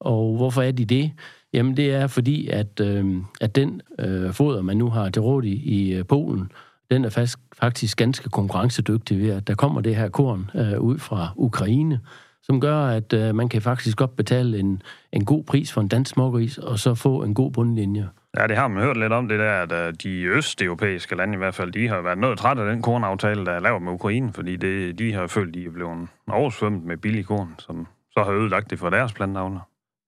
Og 0.00 0.36
hvorfor 0.36 0.62
er 0.62 0.72
de 0.72 0.84
det? 0.84 1.12
Jamen 1.52 1.76
det 1.76 1.94
er 1.94 2.06
fordi, 2.06 2.48
at, 2.48 2.80
øh, 2.80 3.16
at 3.40 3.54
den 3.54 3.82
øh, 3.98 4.32
foder, 4.32 4.62
man 4.62 4.76
nu 4.76 4.90
har 4.90 5.10
til 5.10 5.22
råd 5.22 5.44
i, 5.44 5.52
i 5.52 5.94
øh, 5.94 6.06
Polen, 6.06 6.52
den 6.90 7.04
er 7.04 7.10
faktisk, 7.10 7.38
faktisk 7.58 7.96
ganske 7.98 8.28
konkurrencedygtig 8.28 9.18
ved, 9.18 9.30
at 9.30 9.46
der 9.46 9.54
kommer 9.54 9.80
det 9.80 9.96
her 9.96 10.08
korn 10.08 10.50
øh, 10.54 10.80
ud 10.80 10.98
fra 10.98 11.28
Ukraine, 11.36 12.00
som 12.42 12.60
gør, 12.60 12.86
at 12.86 13.12
øh, 13.12 13.34
man 13.34 13.48
kan 13.48 13.62
faktisk 13.62 13.96
godt 13.96 14.16
betale 14.16 14.58
en, 14.58 14.82
en 15.12 15.24
god 15.24 15.44
pris 15.44 15.72
for 15.72 15.80
en 15.80 15.88
dansk 15.88 16.10
smågris, 16.10 16.58
og 16.58 16.78
så 16.78 16.94
få 16.94 17.22
en 17.22 17.34
god 17.34 17.52
bundlinje. 17.52 18.08
Ja, 18.38 18.46
det 18.46 18.56
har 18.56 18.68
man 18.68 18.82
hørt 18.82 18.96
lidt 18.96 19.12
om, 19.12 19.28
det 19.28 19.38
der, 19.38 19.52
at 19.52 19.72
øh, 19.72 19.94
de 20.02 20.22
østeuropæiske 20.22 21.16
lande 21.16 21.34
i 21.34 21.36
hvert 21.36 21.54
fald, 21.54 21.72
de 21.72 21.88
har 21.88 22.00
været 22.00 22.18
noget 22.18 22.38
træt 22.38 22.58
af 22.58 22.72
den 22.72 22.82
kornaftale, 22.82 23.46
der 23.46 23.52
er 23.52 23.60
lavet 23.60 23.82
med 23.82 23.92
Ukraine, 23.92 24.32
fordi 24.32 24.56
det, 24.56 24.98
de 24.98 25.12
har 25.12 25.26
følt, 25.26 25.54
de 25.54 25.64
er 25.64 25.70
blevet 25.70 26.08
oversvømmet 26.28 26.84
med 26.84 26.96
billig 26.96 27.26
korn, 27.26 27.54
som 27.58 27.86
så 28.10 28.22
har 28.24 28.32
ødelagt 28.32 28.70
det 28.70 28.78
for 28.78 28.90
deres 28.90 29.12
plantavler. 29.12 29.60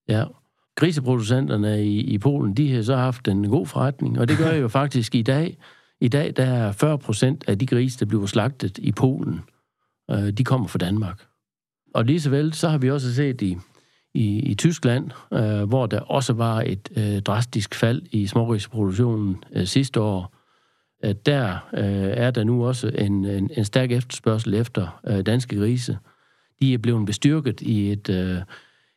Ja, 0.09 0.25
griseproducenterne 0.77 1.85
i, 1.85 2.01
i 2.01 2.19
Polen, 2.19 2.55
de 2.55 2.75
har 2.75 2.83
så 2.83 2.97
haft 2.97 3.29
en 3.29 3.51
god 3.51 3.67
forretning, 3.67 4.21
og 4.21 4.29
det 4.29 4.39
gør 4.39 4.53
jo 4.53 4.69
faktisk 4.69 5.15
i 5.15 5.23
dag. 5.23 5.59
I 6.03 6.09
dag 6.09 6.33
der 6.37 6.45
er 6.45 6.73
40 6.73 6.99
procent 6.99 7.45
af 7.49 7.59
de 7.59 7.67
grise, 7.67 7.99
der 7.99 8.07
bliver 8.07 8.27
slagtet 8.27 8.79
i 8.79 8.93
Polen, 8.93 9.41
øh, 10.11 10.31
de 10.31 10.45
kommer 10.45 10.69
fra 10.69 10.79
Danmark. 10.79 11.23
Og 11.95 12.05
lige 12.05 12.21
så 12.21 12.31
vel, 12.31 12.53
så 12.53 12.69
har 12.69 12.79
vi 12.79 12.91
også 12.91 13.15
set 13.15 13.43
i, 13.43 13.57
i, 14.15 14.39
i 14.39 14.55
Tyskland, 14.55 15.11
øh, 15.33 15.69
hvor 15.69 15.87
der 15.87 16.01
også 16.01 16.33
var 16.33 16.63
et 16.67 16.89
øh, 16.97 17.23
drastisk 17.23 17.75
fald 17.75 18.03
i 18.11 18.27
smågriseproduktionen 18.27 19.45
øh, 19.53 19.67
sidste 19.67 20.01
år. 20.01 20.35
Øh, 21.05 21.15
der 21.27 21.69
øh, 21.75 22.13
er 22.17 22.31
der 22.31 22.45
nu 22.45 22.67
også 22.67 22.89
en, 22.89 23.25
en, 23.25 23.51
en 23.57 23.65
stærk 23.65 23.93
efterspørgsel 23.93 24.55
efter 24.55 25.01
øh, 25.07 25.27
danske 25.27 25.57
grise. 25.57 25.99
De 26.61 26.75
er 26.75 26.79
blevet 26.79 27.07
bestyrket 27.07 27.61
i 27.61 27.93
et... 27.93 28.09
Øh, 28.09 28.39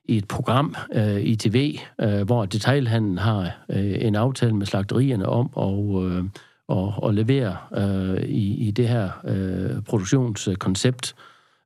i 0.08 0.18
et 0.18 0.28
program 0.28 0.76
øh, 0.94 1.22
i 1.22 1.36
TV, 1.36 1.78
øh, 2.02 2.22
hvor 2.22 2.46
detailhandlen 2.46 3.18
har 3.18 3.66
øh, 3.70 4.06
en 4.06 4.16
aftale 4.16 4.56
med 4.56 4.66
slagterierne 4.66 5.26
om 5.26 5.50
at, 5.58 6.04
øh, 6.12 6.24
og, 6.68 6.94
og 6.98 7.14
levere 7.14 7.58
øh, 7.76 8.24
i, 8.24 8.68
i 8.68 8.72
det 8.72 8.88
her 8.88 9.10
øh, 9.26 9.82
produktionskoncept, 9.82 11.16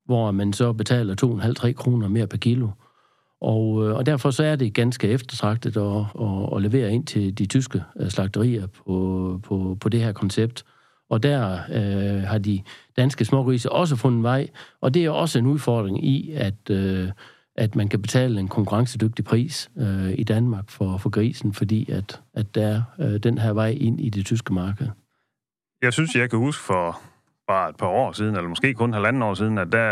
hvor 0.06 0.32
man 0.32 0.54
så 0.54 0.74
betaler 0.74 1.16
2,5-3 1.66 1.72
kroner 1.72 2.08
mere 2.08 2.28
per 2.28 2.38
kilo. 2.38 2.70
Og, 3.42 3.88
øh, 3.88 3.96
og 3.96 4.06
derfor 4.06 4.32
så 4.32 4.44
er 4.44 4.56
det 4.56 4.74
ganske 4.74 5.08
eftertragtet 5.08 5.78
at, 5.78 5.98
at, 6.22 6.56
at 6.56 6.62
levere 6.62 6.92
ind 6.92 7.06
til 7.06 7.38
de 7.38 7.46
tyske 7.46 7.84
øh, 8.00 8.10
slagterier 8.10 8.68
på, 8.68 9.40
på, 9.44 9.78
på 9.82 9.90
det 9.90 10.00
her 10.00 10.12
koncept. 10.12 10.64
Og 11.10 11.24
der 11.24 11.60
øh, 11.70 12.24
har 12.24 12.38
de 12.38 12.62
danske 12.98 13.26
smågrise 13.26 13.72
også 13.72 13.96
fundet 13.96 14.24
vej, 14.24 14.48
og 14.82 14.94
det 14.94 15.06
er 15.06 15.10
også 15.10 15.40
en 15.40 15.46
udfordring 15.46 16.06
i, 16.06 16.32
at 16.32 16.70
øh, 16.70 17.10
at 17.60 17.76
man 17.76 17.88
kan 17.88 18.02
betale 18.02 18.40
en 18.40 18.48
konkurrencedygtig 18.48 19.26
pris 19.26 19.72
øh, 19.78 20.14
i 20.18 20.24
Danmark 20.24 20.70
for, 20.70 20.98
for 20.98 21.10
grisen, 21.10 21.54
fordi 21.54 21.92
at, 21.92 22.22
at 22.34 22.56
der 22.56 22.68
er 22.68 22.84
øh, 23.00 23.20
den 23.20 23.38
her 23.38 23.54
vej 23.54 23.78
ind 23.80 24.02
i 24.02 24.10
det 24.10 24.26
tyske 24.26 24.54
marked. 24.54 24.88
Jeg 25.82 25.94
synes, 25.94 26.16
jeg 26.16 26.30
kan 26.30 26.40
huske 26.40 26.64
for 26.64 27.02
bare 27.48 27.70
et 27.70 27.76
par 27.76 27.88
år 27.88 28.12
siden, 28.12 28.36
eller 28.36 28.50
måske 28.50 28.74
kun 28.74 28.94
halvanden 28.94 29.22
år 29.22 29.34
siden, 29.34 29.58
at 29.58 29.72
der 29.72 29.90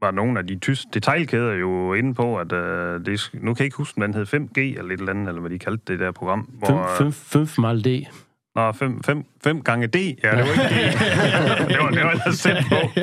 var 0.00 0.10
nogle 0.10 0.38
af 0.38 0.46
de 0.46 0.58
tyske 0.58 0.88
detailkæder 0.94 1.52
jo 1.52 1.94
inde 1.94 2.14
på, 2.14 2.36
at 2.36 2.52
øh, 2.52 3.06
det, 3.06 3.30
nu 3.34 3.54
kan 3.54 3.60
jeg 3.60 3.64
ikke 3.64 3.76
huske, 3.76 4.00
den 4.00 4.14
hed 4.14 4.26
5G 4.26 4.60
eller 4.60 4.94
et 4.94 5.00
eller 5.00 5.12
andet, 5.12 5.28
eller 5.28 5.40
hvad 5.40 5.50
de 5.50 5.58
kaldte 5.58 5.92
det 5.92 6.00
der 6.00 6.12
program. 6.12 6.40
Hvor, 6.40 6.94
5, 6.98 7.12
5, 7.12 7.46
5 7.46 7.62
mal 7.62 7.84
D. 7.84 8.06
Nå, 8.54 8.72
5, 8.72 9.02
5, 9.02 9.24
5 9.44 9.62
gange 9.62 9.86
D. 9.86 9.96
Ja, 9.96 10.30
det 10.30 10.38
var 10.38 10.52
ikke 10.52 10.62
D. 10.62 10.78
det 11.68 11.78
var, 11.78 11.90
det 11.90 12.04
var 12.04 12.10
ellers 12.10 12.38
tæt 12.42 12.64
på. 12.68 13.00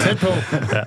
tæt 0.00 0.18
på. 0.20 0.56
ja 0.76 0.82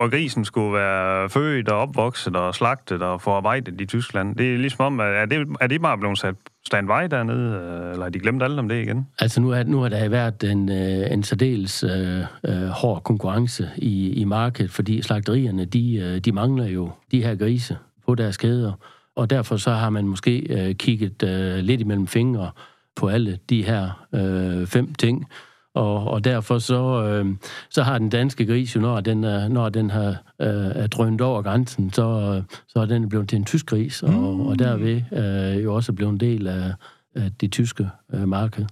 hvor 0.00 0.10
grisen 0.10 0.44
skulle 0.44 0.72
være 0.72 1.30
født 1.30 1.68
og 1.68 1.78
opvokset 1.78 2.36
og 2.36 2.54
slagtet 2.54 3.02
og 3.02 3.20
forarbejdet 3.20 3.80
i 3.80 3.86
Tyskland. 3.86 4.36
Det 4.36 4.54
er 4.54 4.58
ligesom 4.58 4.84
om, 4.84 4.98
er 4.98 5.26
det, 5.26 5.48
er 5.60 5.66
det 5.66 5.82
bare 5.82 5.98
blevet 5.98 6.18
sat 6.18 6.34
standby 6.66 7.08
dernede, 7.10 7.54
øh, 7.54 7.90
eller 7.90 8.02
har 8.02 8.10
de 8.10 8.18
glemt 8.18 8.42
alt 8.42 8.58
om 8.58 8.68
det 8.68 8.82
igen? 8.82 9.06
Altså 9.18 9.40
nu, 9.40 9.50
er, 9.50 9.62
nu 9.62 9.80
har 9.80 9.88
der 9.88 10.08
været 10.08 10.44
en, 10.44 10.68
øh, 10.68 11.12
en 11.12 11.22
særdeles 11.22 11.84
øh, 11.84 12.24
øh, 12.44 12.66
hård 12.68 13.02
konkurrence 13.02 13.68
i, 13.76 14.12
i 14.12 14.24
markedet, 14.24 14.70
fordi 14.70 15.02
slagterierne, 15.02 15.64
de, 15.64 15.96
øh, 15.96 16.18
de 16.18 16.32
mangler 16.32 16.66
jo 16.66 16.90
de 17.10 17.22
her 17.22 17.34
grise 17.34 17.76
på 18.06 18.14
deres 18.14 18.36
kæder, 18.36 18.72
og 19.16 19.30
derfor 19.30 19.56
så 19.56 19.70
har 19.70 19.90
man 19.90 20.06
måske 20.06 20.38
øh, 20.38 20.74
kigget 20.74 21.22
øh, 21.22 21.58
lidt 21.58 21.80
imellem 21.80 22.06
fingre 22.06 22.50
på 22.96 23.08
alle 23.08 23.38
de 23.50 23.64
her 23.64 24.06
øh, 24.14 24.66
fem 24.66 24.94
ting, 24.94 25.26
og, 25.74 26.06
og 26.06 26.24
derfor 26.24 26.58
så, 26.58 27.04
øh, 27.04 27.36
så 27.70 27.82
har 27.82 27.98
den 27.98 28.08
danske 28.08 28.46
gris 28.46 28.76
jo, 28.76 28.80
når 28.80 29.00
den, 29.00 29.24
er, 29.24 29.48
når 29.48 29.68
den 29.68 29.90
har 29.90 30.08
øh, 30.40 30.72
er 30.74 30.86
drønt 30.86 31.20
over 31.20 31.42
grænsen, 31.42 31.92
så, 31.92 32.42
så 32.68 32.78
er 32.78 32.86
den 32.86 33.08
blevet 33.08 33.28
til 33.28 33.36
en 33.36 33.44
tysk 33.44 33.66
gris, 33.66 34.02
og, 34.02 34.12
mm. 34.12 34.40
og 34.40 34.58
derved 34.58 35.02
øh, 35.12 35.64
jo 35.64 35.74
også 35.74 35.92
blevet 35.92 36.12
en 36.12 36.20
del 36.20 36.46
af, 36.46 36.72
af 37.14 37.32
det 37.40 37.52
tyske 37.52 37.88
øh, 38.14 38.28
marked. 38.28 38.66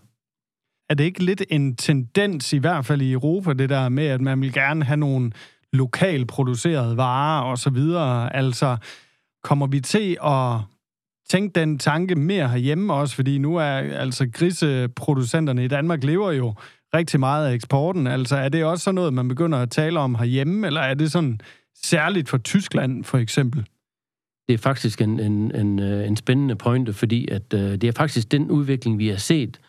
Er 0.91 0.95
det 0.95 1.05
ikke 1.05 1.25
lidt 1.25 1.43
en 1.51 1.77
tendens, 1.77 2.53
i 2.53 2.59
hvert 2.59 2.87
fald 2.87 3.03
i 3.03 3.13
Europa, 3.13 3.53
det 3.53 3.69
der 3.69 3.89
med, 3.89 4.07
at 4.07 4.21
man 4.21 4.41
vil 4.41 4.53
gerne 4.53 4.85
have 4.85 4.97
nogle 4.97 5.33
lokalt 5.73 6.29
producerede 6.29 6.97
varer 6.97 7.43
og 7.43 7.59
så 7.59 7.71
videre? 7.71 8.37
Altså, 8.37 8.77
kommer 9.45 9.67
vi 9.67 9.81
til 9.81 10.17
at 10.25 10.61
tænkt 11.31 11.55
den 11.55 11.79
tanke 11.79 12.15
mere 12.15 12.49
herhjemme 12.49 12.95
også, 12.95 13.15
fordi 13.15 13.39
nu 13.39 13.57
er 13.57 13.65
altså 14.01 14.29
griseproducenterne 14.33 15.65
i 15.65 15.69
Danmark 15.69 16.05
lever 16.05 16.33
jo 16.33 16.55
rigtig 16.95 17.21
meget 17.21 17.49
af 17.49 17.55
eksporten. 17.55 18.07
Altså 18.07 18.37
er 18.37 18.49
det 18.49 18.65
også 18.65 18.85
sådan 18.85 18.95
noget, 18.95 19.13
man 19.13 19.29
begynder 19.29 19.59
at 19.59 19.71
tale 19.71 20.01
om 20.01 20.15
herhjemme, 20.15 20.67
eller 20.67 20.81
er 20.81 20.95
det 20.95 21.13
sådan 21.13 21.41
særligt 21.85 22.29
for 22.29 22.39
Tyskland 22.39 23.05
for 23.05 23.19
eksempel? 23.19 23.67
Det 24.49 24.55
er 24.55 24.59
faktisk 24.59 25.01
en, 25.01 25.21
en, 25.21 25.55
en, 25.55 25.79
øh, 25.79 26.07
en 26.07 26.17
spændende 26.17 26.57
pointe, 26.57 26.93
fordi 26.93 27.29
at, 27.29 27.55
øh, 27.55 27.61
det 27.61 27.85
er 27.85 27.93
faktisk 27.93 28.33
den 28.33 28.51
udvikling, 28.51 28.99
vi 28.99 29.09
har 29.09 29.17
set 29.17 29.61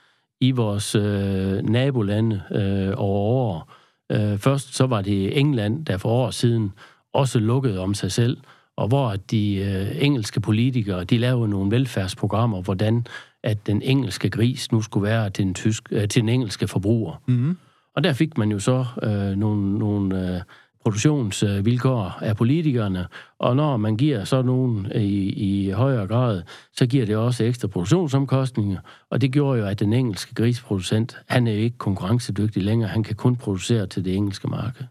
i 0.41 0.51
vores 0.51 0.95
øh, 0.95 1.61
nabolande 1.63 2.41
øh, 2.51 2.93
over 2.97 3.19
år. 3.19 3.73
Øh, 4.11 4.37
først 4.37 4.75
så 4.75 4.87
var 4.87 5.01
det 5.01 5.39
England, 5.39 5.85
der 5.85 5.97
for 5.97 6.09
år 6.09 6.31
siden 6.31 6.71
også 7.13 7.39
lukkede 7.39 7.79
om 7.79 7.93
sig 7.93 8.11
selv, 8.11 8.37
og 8.79 8.87
hvor 8.87 9.15
de 9.31 9.61
uh, 9.61 10.03
engelske 10.03 10.39
politikere, 10.39 11.03
de 11.03 11.17
lavede 11.17 11.49
nogle 11.49 11.71
velfærdsprogrammer, 11.71 12.61
hvordan 12.61 13.05
at 13.43 13.67
den 13.67 13.81
engelske 13.81 14.29
gris 14.29 14.71
nu 14.71 14.81
skulle 14.81 15.03
være 15.09 15.29
til 15.29 15.45
den, 15.45 15.53
tysk, 15.53 15.83
øh, 15.91 16.07
til 16.07 16.21
den 16.21 16.29
engelske 16.29 16.67
forbruger. 16.67 17.21
Mm-hmm. 17.27 17.57
Og 17.95 18.03
der 18.03 18.13
fik 18.13 18.37
man 18.37 18.51
jo 18.51 18.59
så 18.59 18.85
øh, 19.03 19.35
nogle, 19.37 19.79
nogle 19.79 20.35
øh, 20.35 20.41
produktionsvilkår 20.81 22.17
af 22.21 22.35
politikerne, 22.35 23.07
og 23.39 23.55
når 23.55 23.77
man 23.77 23.97
giver 23.97 24.23
så 24.23 24.41
nogen 24.41 24.87
i, 24.95 25.29
i 25.29 25.69
højere 25.69 26.07
grad, 26.07 26.41
så 26.73 26.85
giver 26.85 27.05
det 27.05 27.15
også 27.15 27.43
ekstra 27.43 27.67
produktionsomkostninger, 27.67 28.79
og 29.09 29.21
det 29.21 29.31
gjorde 29.31 29.59
jo, 29.59 29.65
at 29.65 29.79
den 29.79 29.93
engelske 29.93 30.35
griseproducent, 30.35 31.17
han 31.27 31.47
er 31.47 31.51
jo 31.51 31.59
ikke 31.59 31.77
konkurrencedygtig 31.77 32.63
længere, 32.63 32.89
han 32.89 33.03
kan 33.03 33.15
kun 33.15 33.35
producere 33.35 33.87
til 33.87 34.05
det 34.05 34.15
engelske 34.15 34.47
marked. 34.47 34.85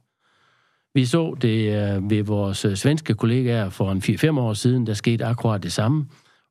Vi 0.98 1.04
så 1.04 1.36
det 1.42 1.58
øh, 1.74 2.10
ved 2.10 2.22
vores 2.22 2.64
øh, 2.64 2.76
svenske 2.76 3.14
kollegaer 3.14 3.70
for 3.70 3.92
en 3.92 3.98
4-5 3.98 4.40
år 4.40 4.52
siden, 4.52 4.86
der 4.86 4.94
skete 4.94 5.24
akkurat 5.24 5.62
det 5.62 5.72
samme, 5.72 6.06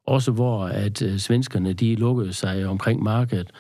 også 0.06 0.32
hvor 0.32 0.66
at 0.66 1.02
øh, 1.02 1.18
svenskerne 1.18 1.74
de 1.74 1.96
lukkede 1.96 2.34
sig 2.34 2.66
omkring 2.66 3.04
markedet, 3.04 3.52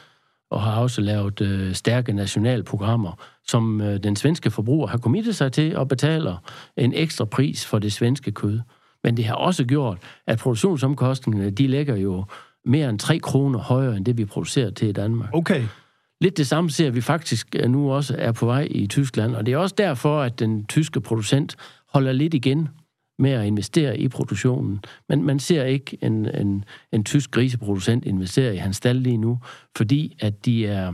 og 0.51 0.62
har 0.62 0.82
også 0.82 1.01
lavet 1.01 1.41
øh, 1.41 1.74
stærke 1.74 2.13
nationalprogrammer, 2.13 3.12
som 3.48 3.82
øh, 3.82 4.03
den 4.03 4.15
svenske 4.15 4.51
forbruger 4.51 4.88
har 4.88 4.98
kommittet 4.98 5.36
sig 5.36 5.51
til 5.51 5.77
og 5.77 5.88
betaler 5.88 6.38
en 6.77 6.94
ekstra 6.94 7.25
pris 7.25 7.65
for 7.65 7.79
det 7.79 7.94
svenske 7.94 8.32
kød. 8.32 8.60
Men 9.03 9.17
det 9.17 9.25
har 9.25 9.36
også 9.36 9.65
gjort, 9.65 9.98
at 10.27 10.39
produktionsomkostningerne, 10.39 11.50
de 11.50 11.67
ligger 11.67 11.96
jo 11.96 12.25
mere 12.65 12.89
end 12.89 13.00
3 13.00 13.20
kroner 13.20 13.60
højere, 13.60 13.98
end 13.98 14.06
det 14.06 14.17
vi 14.17 14.25
producerer 14.25 14.70
til 14.70 14.88
i 14.88 14.91
Danmark. 14.91 15.29
Okay. 15.34 15.63
Lidt 16.21 16.38
det 16.38 16.47
samme 16.47 16.69
ser 16.69 16.89
vi 16.89 17.01
faktisk 17.01 17.55
øh, 17.55 17.69
nu 17.69 17.91
også 17.91 18.15
er 18.17 18.31
på 18.31 18.45
vej 18.45 18.67
i 18.71 18.88
Tyskland, 18.88 19.36
og 19.36 19.45
det 19.45 19.53
er 19.53 19.57
også 19.57 19.75
derfor, 19.77 20.21
at 20.21 20.39
den 20.39 20.65
tyske 20.65 21.01
producent 21.01 21.55
holder 21.93 22.12
lidt 22.12 22.33
igen 22.33 22.69
med 23.19 23.31
at 23.31 23.45
investere 23.45 23.97
i 23.97 24.07
produktionen. 24.07 24.79
Men 25.09 25.24
man 25.24 25.39
ser 25.39 25.63
ikke 25.63 25.97
en, 26.01 26.36
en, 26.36 26.65
en 26.91 27.03
tysk 27.03 27.31
griseproducent 27.31 28.05
investere 28.05 28.53
i 28.55 28.57
hans 28.57 28.77
stald 28.77 29.00
lige 29.00 29.17
nu, 29.17 29.39
fordi 29.77 30.17
at 30.19 30.45
de 30.45 30.65
er, 30.65 30.93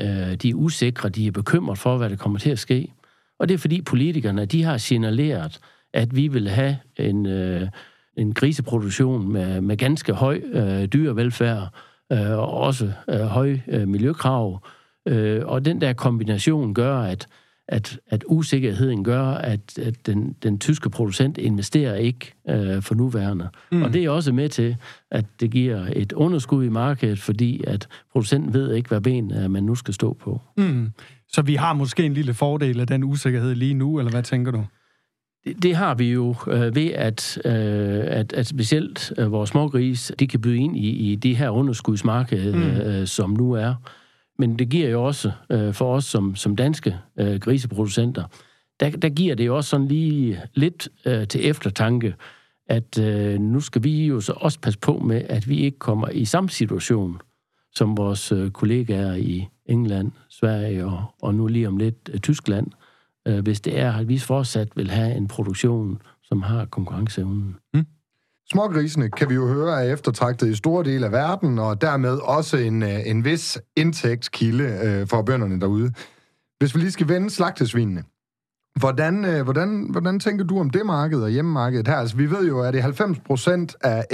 øh, 0.00 0.34
de 0.34 0.50
er 0.50 0.54
usikre, 0.54 1.08
de 1.08 1.26
er 1.26 1.30
bekymret 1.30 1.78
for, 1.78 1.96
hvad 1.96 2.10
der 2.10 2.16
kommer 2.16 2.38
til 2.38 2.50
at 2.50 2.58
ske. 2.58 2.92
Og 3.38 3.48
det 3.48 3.54
er 3.54 3.58
fordi 3.58 3.82
politikerne, 3.82 4.44
de 4.44 4.62
har 4.62 4.78
signaleret, 4.78 5.58
at 5.94 6.16
vi 6.16 6.28
vil 6.28 6.48
have 6.48 6.76
en, 6.96 7.26
øh, 7.26 7.68
en 8.16 8.34
griseproduktion 8.34 9.32
med, 9.32 9.60
med 9.60 9.76
ganske 9.76 10.12
høj 10.12 10.40
øh, 10.52 10.84
dyrevelfærd, 10.86 11.68
øh, 12.14 12.38
og 12.38 12.54
også 12.54 12.92
øh, 13.08 13.20
høje 13.20 13.62
øh, 13.68 13.88
miljøkrav. 13.88 14.66
Øh, 15.08 15.42
og 15.44 15.64
den 15.64 15.80
der 15.80 15.92
kombination 15.92 16.74
gør, 16.74 16.98
at 16.98 17.26
at, 17.68 18.00
at 18.06 18.24
usikkerheden 18.26 19.04
gør, 19.04 19.22
at, 19.22 19.78
at 19.78 20.06
den, 20.06 20.36
den 20.42 20.58
tyske 20.58 20.90
producent 20.90 21.38
investerer 21.38 21.94
ikke 21.94 22.34
øh, 22.48 22.82
for 22.82 22.94
nuværende. 22.94 23.48
Mm. 23.72 23.82
Og 23.82 23.92
det 23.92 24.04
er 24.04 24.10
også 24.10 24.32
med 24.32 24.48
til, 24.48 24.76
at 25.10 25.24
det 25.40 25.50
giver 25.50 25.86
et 25.92 26.12
underskud 26.12 26.64
i 26.64 26.68
markedet, 26.68 27.18
fordi 27.18 27.64
at 27.66 27.88
producenten 28.12 28.54
ved 28.54 28.74
ikke, 28.74 28.88
hvad 28.88 29.00
ben 29.00 29.32
øh, 29.34 29.50
man 29.50 29.62
nu 29.62 29.74
skal 29.74 29.94
stå 29.94 30.16
på. 30.20 30.40
Mm. 30.56 30.90
Så 31.28 31.42
vi 31.42 31.54
har 31.54 31.72
måske 31.72 32.02
en 32.02 32.14
lille 32.14 32.34
fordel 32.34 32.80
af 32.80 32.86
den 32.86 33.04
usikkerhed 33.04 33.54
lige 33.54 33.74
nu, 33.74 33.98
eller 33.98 34.10
hvad 34.10 34.22
tænker 34.22 34.52
du? 34.52 34.64
Det, 35.44 35.62
det 35.62 35.76
har 35.76 35.94
vi 35.94 36.12
jo 36.12 36.34
øh, 36.48 36.74
ved, 36.74 36.90
at, 36.90 37.38
øh, 37.44 38.04
at, 38.06 38.32
at 38.32 38.46
specielt 38.46 39.12
øh, 39.18 39.32
vores 39.32 39.50
smågris, 39.50 40.12
de 40.18 40.26
kan 40.26 40.40
byde 40.40 40.56
ind 40.56 40.76
i, 40.76 40.88
i 40.88 41.14
det 41.14 41.36
her 41.36 41.50
underskudsmarked, 41.50 42.52
mm. 42.52 42.62
øh, 42.62 43.06
som 43.06 43.30
nu 43.30 43.52
er. 43.52 43.74
Men 44.38 44.58
det 44.58 44.68
giver 44.68 44.88
jo 44.88 45.04
også 45.04 45.32
øh, 45.50 45.74
for 45.74 45.94
os 45.94 46.04
som, 46.04 46.36
som 46.36 46.56
danske 46.56 46.96
øh, 47.18 47.40
griseproducenter, 47.40 48.24
der, 48.80 48.90
der 48.90 49.08
giver 49.08 49.34
det 49.34 49.46
jo 49.46 49.56
også 49.56 49.70
sådan 49.70 49.88
lige 49.88 50.40
lidt 50.54 50.88
øh, 51.06 51.28
til 51.28 51.48
eftertanke, 51.48 52.14
at 52.68 52.98
øh, 52.98 53.40
nu 53.40 53.60
skal 53.60 53.84
vi 53.84 54.06
jo 54.06 54.20
så 54.20 54.32
også 54.32 54.60
passe 54.60 54.78
på 54.78 54.98
med, 54.98 55.22
at 55.28 55.48
vi 55.48 55.56
ikke 55.56 55.78
kommer 55.78 56.08
i 56.08 56.24
samme 56.24 56.50
situation 56.50 57.20
som 57.74 57.96
vores 57.96 58.32
øh, 58.32 58.50
kollegaer 58.50 59.14
i 59.14 59.48
England, 59.66 60.12
Sverige 60.28 60.84
og, 60.84 61.04
og 61.22 61.34
nu 61.34 61.46
lige 61.46 61.68
om 61.68 61.76
lidt 61.76 62.10
øh, 62.12 62.20
Tyskland, 62.20 62.66
øh, 62.66 62.83
øh, 63.28 63.38
hvis 63.38 63.60
det 63.60 63.78
er, 63.78 63.92
at 63.92 64.08
vi 64.08 64.18
fortsat 64.18 64.68
vil 64.76 64.90
have 64.90 65.14
en 65.14 65.28
produktion, 65.28 66.02
som 66.22 66.42
har 66.42 66.64
konkurrenceevnen. 66.64 67.56
Mm. 67.74 67.86
Smågrisene 68.52 69.10
kan 69.10 69.30
vi 69.30 69.34
jo 69.34 69.46
høre 69.46 69.84
er 69.84 69.92
eftertragtet 69.92 70.48
i 70.48 70.54
store 70.54 70.84
dele 70.84 71.06
af 71.06 71.12
verden, 71.12 71.58
og 71.58 71.80
dermed 71.80 72.18
også 72.22 72.56
en, 72.56 72.82
øh, 72.82 73.00
en 73.06 73.24
vis 73.24 73.58
indtægtskilde 73.76 74.64
øh, 74.84 75.06
for 75.06 75.22
bønderne 75.22 75.60
derude. 75.60 75.92
Hvis 76.58 76.74
vi 76.74 76.80
lige 76.80 76.90
skal 76.90 77.08
vende 77.08 77.30
slagtesvinene, 77.30 78.04
hvordan, 78.80 79.24
øh, 79.24 79.42
hvordan, 79.42 79.88
hvordan 79.90 80.20
tænker 80.20 80.44
du 80.44 80.60
om 80.60 80.70
det 80.70 80.86
marked 80.86 81.20
og 81.20 81.30
hjemmemarkedet 81.30 81.88
her? 81.88 81.96
Altså, 81.96 82.16
vi 82.16 82.30
ved 82.30 82.48
jo, 82.48 82.62
at 82.62 82.74
det 82.74 82.78
er 82.78 82.82
90 82.82 83.18
procent 83.18 83.76
af 83.80 84.04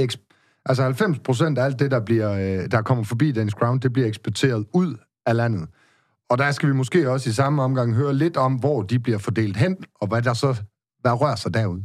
Altså 0.67 0.83
90 0.83 1.19
procent 1.19 1.59
af 1.59 1.65
alt 1.65 1.79
det, 1.79 1.91
der, 1.91 2.01
bliver, 2.01 2.33
øh, 2.33 2.71
der 2.71 2.83
kommer 2.83 3.05
forbi 3.05 3.33
Danish 3.33 3.57
Crown, 3.57 3.79
det 3.79 3.93
bliver 3.93 4.09
eksporteret 4.09 4.67
ud 4.73 4.97
af 5.27 5.37
landet. 5.37 5.69
Og 6.31 6.39
der 6.39 6.51
skal 6.51 6.69
vi 6.69 6.75
måske 6.75 7.11
også 7.11 7.31
i 7.31 7.33
samme 7.33 7.63
omgang 7.63 7.95
høre 7.95 8.15
lidt 8.15 8.37
om, 8.37 8.55
hvor 8.55 8.83
de 8.83 8.99
bliver 8.99 9.19
fordelt 9.19 9.57
hen, 9.57 9.77
og 10.01 10.09
hvad 10.09 10.23
der 10.23 10.35
så 10.35 10.63
hvad 11.01 11.21
rører 11.21 11.37
sig 11.37 11.55
derude. 11.55 11.85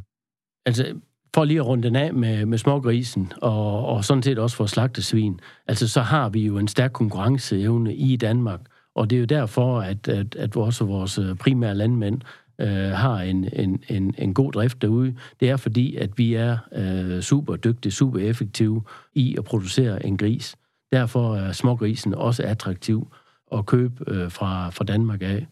Altså, 0.66 0.94
for 1.36 1.44
lige 1.44 1.60
at 1.60 1.66
runde 1.66 1.84
den 1.84 1.96
af 1.96 2.14
med, 2.14 2.46
med 2.46 2.58
smågrisen, 2.58 3.32
og, 3.42 3.86
og 3.86 4.06
sådan 4.06 4.24
set 4.24 4.40
også 4.40 4.56
for 4.56 4.66
slagtesvin, 4.66 5.40
altså 5.68 5.88
så 5.88 6.02
har 6.02 6.30
vi 6.30 6.46
jo 6.46 6.58
en 6.58 6.68
stærk 6.68 6.92
konkurrenceevne 6.92 7.96
i 7.96 8.16
Danmark, 8.16 8.60
og 8.96 9.10
det 9.10 9.16
er 9.16 9.20
jo 9.20 9.26
derfor, 9.26 9.80
at, 9.80 10.08
at, 10.08 10.36
at 10.36 10.56
også 10.56 10.86
vores 10.86 11.18
øh, 11.18 11.36
primære 11.36 11.76
landmænd 11.76 12.22
øh, 12.62 12.92
har 12.92 13.18
en, 13.18 13.50
en, 13.54 13.84
en, 13.90 14.16
en 14.18 14.34
god 14.34 14.52
drift 14.52 14.82
derude. 14.82 15.16
Det 15.40 15.50
er 15.50 15.58
fordi, 15.58 15.96
at 15.96 16.18
vi 16.18 16.34
er 16.34 16.58
øh, 16.76 17.22
super 17.22 17.56
dygtige, 17.56 17.92
super 17.92 18.20
effektive 18.20 18.84
i 19.14 19.36
at 19.38 19.44
producere 19.44 20.06
en 20.06 20.18
gris. 20.18 20.56
Derfor 20.92 21.36
er 21.36 21.52
smågrisen 21.52 22.14
også 22.14 22.44
attraktiv 22.44 23.08
at 23.52 23.66
købe 23.66 24.04
øh, 24.08 24.32
fra, 24.32 24.70
fra 24.70 24.84
Danmark 24.84 25.22
af. 25.22 25.48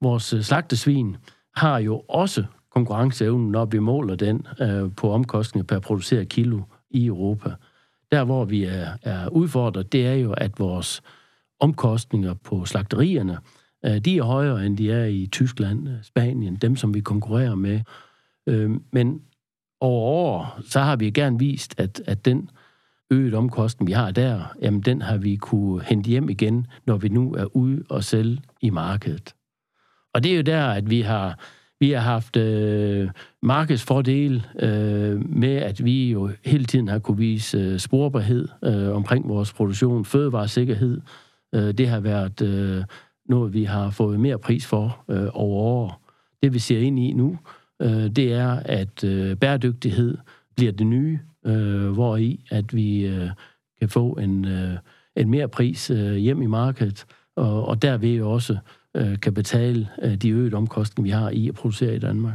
Vores 0.00 0.32
øh, 0.32 0.42
slagtesvin 0.42 1.16
har 1.56 1.78
jo 1.78 2.02
også 2.08 2.44
konkurrenceevnen, 2.70 3.50
når 3.50 3.64
vi 3.64 3.78
måler 3.78 4.14
den 4.14 4.46
øh, 4.60 4.90
på 4.96 5.10
omkostninger 5.10 5.66
per 5.66 5.78
produceret 5.78 6.28
kilo 6.28 6.62
i 6.90 7.06
Europa. 7.06 7.50
Der, 8.12 8.24
hvor 8.24 8.44
vi 8.44 8.64
er, 8.64 8.88
er 9.02 9.28
udfordret, 9.28 9.92
det 9.92 10.06
er 10.06 10.14
jo, 10.14 10.32
at 10.32 10.58
vores 10.58 11.02
omkostninger 11.60 12.34
på 12.34 12.64
slagterierne, 12.64 13.38
øh, 13.84 13.98
de 13.98 14.18
er 14.18 14.22
højere, 14.22 14.66
end 14.66 14.76
de 14.76 14.92
er 14.92 15.04
i 15.04 15.28
Tyskland, 15.32 15.88
øh, 15.88 15.94
Spanien, 16.02 16.56
dem, 16.56 16.76
som 16.76 16.94
vi 16.94 17.00
konkurrerer 17.00 17.54
med. 17.54 17.80
Øh, 18.46 18.70
men 18.92 19.22
over 19.80 20.00
år, 20.00 20.60
så 20.68 20.80
har 20.80 20.96
vi 20.96 21.10
gerne 21.10 21.38
vist, 21.38 21.80
at, 21.80 22.02
at 22.06 22.24
den 22.24 22.50
øget 23.10 23.34
omkosten, 23.34 23.86
vi 23.86 23.92
har 23.92 24.10
der, 24.10 24.54
jamen 24.62 24.80
den 24.80 25.02
har 25.02 25.16
vi 25.16 25.36
kunne 25.36 25.82
hente 25.84 26.08
hjem 26.08 26.28
igen, 26.28 26.66
når 26.86 26.96
vi 26.96 27.08
nu 27.08 27.34
er 27.34 27.56
ude 27.56 27.82
og 27.88 28.04
sælge 28.04 28.38
i 28.60 28.70
markedet. 28.70 29.34
Og 30.14 30.24
det 30.24 30.32
er 30.32 30.36
jo 30.36 30.42
der, 30.42 30.66
at 30.66 30.90
vi 30.90 31.00
har 31.00 31.38
vi 31.80 31.90
har 31.90 32.00
haft 32.00 32.36
øh, 32.36 33.10
markedsfordel 33.42 34.46
øh, 34.58 35.30
med, 35.30 35.56
at 35.56 35.84
vi 35.84 36.10
jo 36.10 36.30
hele 36.44 36.64
tiden 36.64 36.88
har 36.88 36.98
kunne 36.98 37.18
vise 37.18 37.58
øh, 37.58 37.78
sporbarhed 37.78 38.48
øh, 38.64 38.96
omkring 38.96 39.28
vores 39.28 39.52
produktion, 39.52 40.04
fødevaresikkerhed. 40.04 41.00
Øh, 41.54 41.72
det 41.74 41.88
har 41.88 42.00
været 42.00 42.42
øh, 42.42 42.84
noget, 43.28 43.52
vi 43.52 43.64
har 43.64 43.90
fået 43.90 44.20
mere 44.20 44.38
pris 44.38 44.66
for 44.66 45.04
øh, 45.10 45.28
over 45.32 45.62
år. 45.62 46.02
Det 46.42 46.54
vi 46.54 46.58
ser 46.58 46.78
ind 46.78 46.98
i 46.98 47.12
nu, 47.12 47.38
øh, 47.82 48.10
det 48.10 48.32
er, 48.32 48.60
at 48.64 49.04
øh, 49.04 49.36
bæredygtighed 49.36 50.16
bliver 50.56 50.72
det 50.72 50.86
nye, 50.86 51.18
øh, 51.46 51.90
hvor 51.90 52.16
i 52.16 52.44
at 52.50 52.74
vi 52.74 53.06
øh, 53.06 53.28
kan 53.78 53.88
få 53.88 54.12
en, 54.12 54.44
øh, 54.44 54.78
en 55.16 55.30
mere 55.30 55.48
pris 55.48 55.90
øh, 55.90 56.14
hjem 56.14 56.42
i 56.42 56.46
markedet, 56.46 57.06
og, 57.36 57.68
og 57.68 57.82
derved 57.82 58.14
jo 58.14 58.30
også 58.30 58.58
øh, 58.96 59.20
kan 59.20 59.34
betale 59.34 59.88
øh, 60.02 60.14
de 60.14 60.30
øgede 60.30 60.56
omkostninger, 60.56 61.06
vi 61.06 61.22
har 61.22 61.30
i 61.30 61.48
at 61.48 61.54
producere 61.54 61.96
i 61.96 61.98
Danmark. 61.98 62.34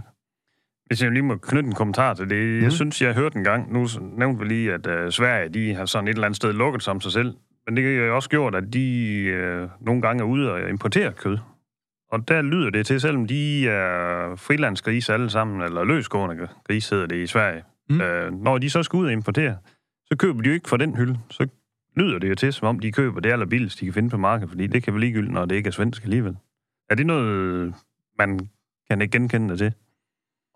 Hvis 0.85 1.03
jeg 1.03 1.11
lige 1.11 1.23
må 1.23 1.35
knytte 1.35 1.67
en 1.67 1.75
kommentar 1.75 2.13
til 2.13 2.29
det. 2.29 2.57
Mm. 2.57 2.63
Jeg 2.63 2.71
synes, 2.71 3.01
jeg 3.01 3.13
hørte 3.13 3.37
en 3.37 3.43
gang, 3.43 3.73
nu 3.73 3.87
nævnte 4.17 4.39
vi 4.39 4.47
lige, 4.47 4.73
at 4.73 4.87
øh, 4.87 5.11
Sverige, 5.11 5.49
de 5.49 5.73
har 5.73 5.85
sådan 5.85 6.07
et 6.07 6.13
eller 6.13 6.25
andet 6.25 6.35
sted 6.35 6.53
lukket 6.53 6.83
som 6.83 7.01
sig 7.01 7.11
selv. 7.11 7.33
Men 7.65 7.77
det 7.77 7.83
har 7.83 7.91
jo 7.91 8.15
også 8.15 8.29
gjort, 8.29 8.55
at 8.55 8.73
de 8.73 9.23
øh, 9.23 9.69
nogle 9.81 10.01
gange 10.01 10.23
er 10.23 10.27
ude 10.27 10.51
og 10.51 10.69
importere 10.69 11.11
kød. 11.13 11.37
Og 12.11 12.27
der 12.27 12.41
lyder 12.41 12.69
det 12.69 12.85
til, 12.85 13.01
selvom 13.01 13.27
de 13.27 13.67
er 13.67 14.35
frilandsgrise 14.35 15.13
alle 15.13 15.29
sammen, 15.29 15.61
eller 15.61 15.83
løsgående 15.83 16.47
gris 16.67 16.89
hedder 16.89 17.05
det 17.05 17.15
i 17.23 17.27
Sverige. 17.27 17.63
Mm. 17.91 18.01
Øh, 18.01 18.43
når 18.43 18.57
de 18.57 18.69
så 18.69 18.83
skal 18.83 18.97
ud 18.97 19.05
og 19.05 19.11
importere, 19.11 19.57
så 20.05 20.15
køber 20.17 20.41
de 20.41 20.47
jo 20.47 20.53
ikke 20.53 20.69
fra 20.69 20.77
den 20.77 20.95
hylde. 20.95 21.19
Så 21.29 21.47
lyder 21.97 22.19
det 22.19 22.29
jo 22.29 22.35
til, 22.35 22.53
som 22.53 22.67
om 22.67 22.79
de 22.79 22.91
køber 22.91 23.19
det 23.19 23.31
allerbilligste, 23.31 23.79
de 23.79 23.85
kan 23.85 23.93
finde 23.93 24.09
på 24.09 24.17
markedet, 24.17 24.49
fordi 24.49 24.67
det 24.67 24.83
kan 24.83 24.93
vel 24.93 24.99
ligegyldigt, 24.99 25.33
når 25.33 25.45
det 25.45 25.55
ikke 25.55 25.67
er 25.67 25.71
svensk 25.71 26.03
alligevel. 26.03 26.37
Er 26.89 26.95
det 26.95 27.05
noget, 27.05 27.73
man 28.17 28.49
kan 28.89 29.01
ikke 29.01 29.11
genkende 29.11 29.49
det 29.49 29.57
til? 29.57 29.73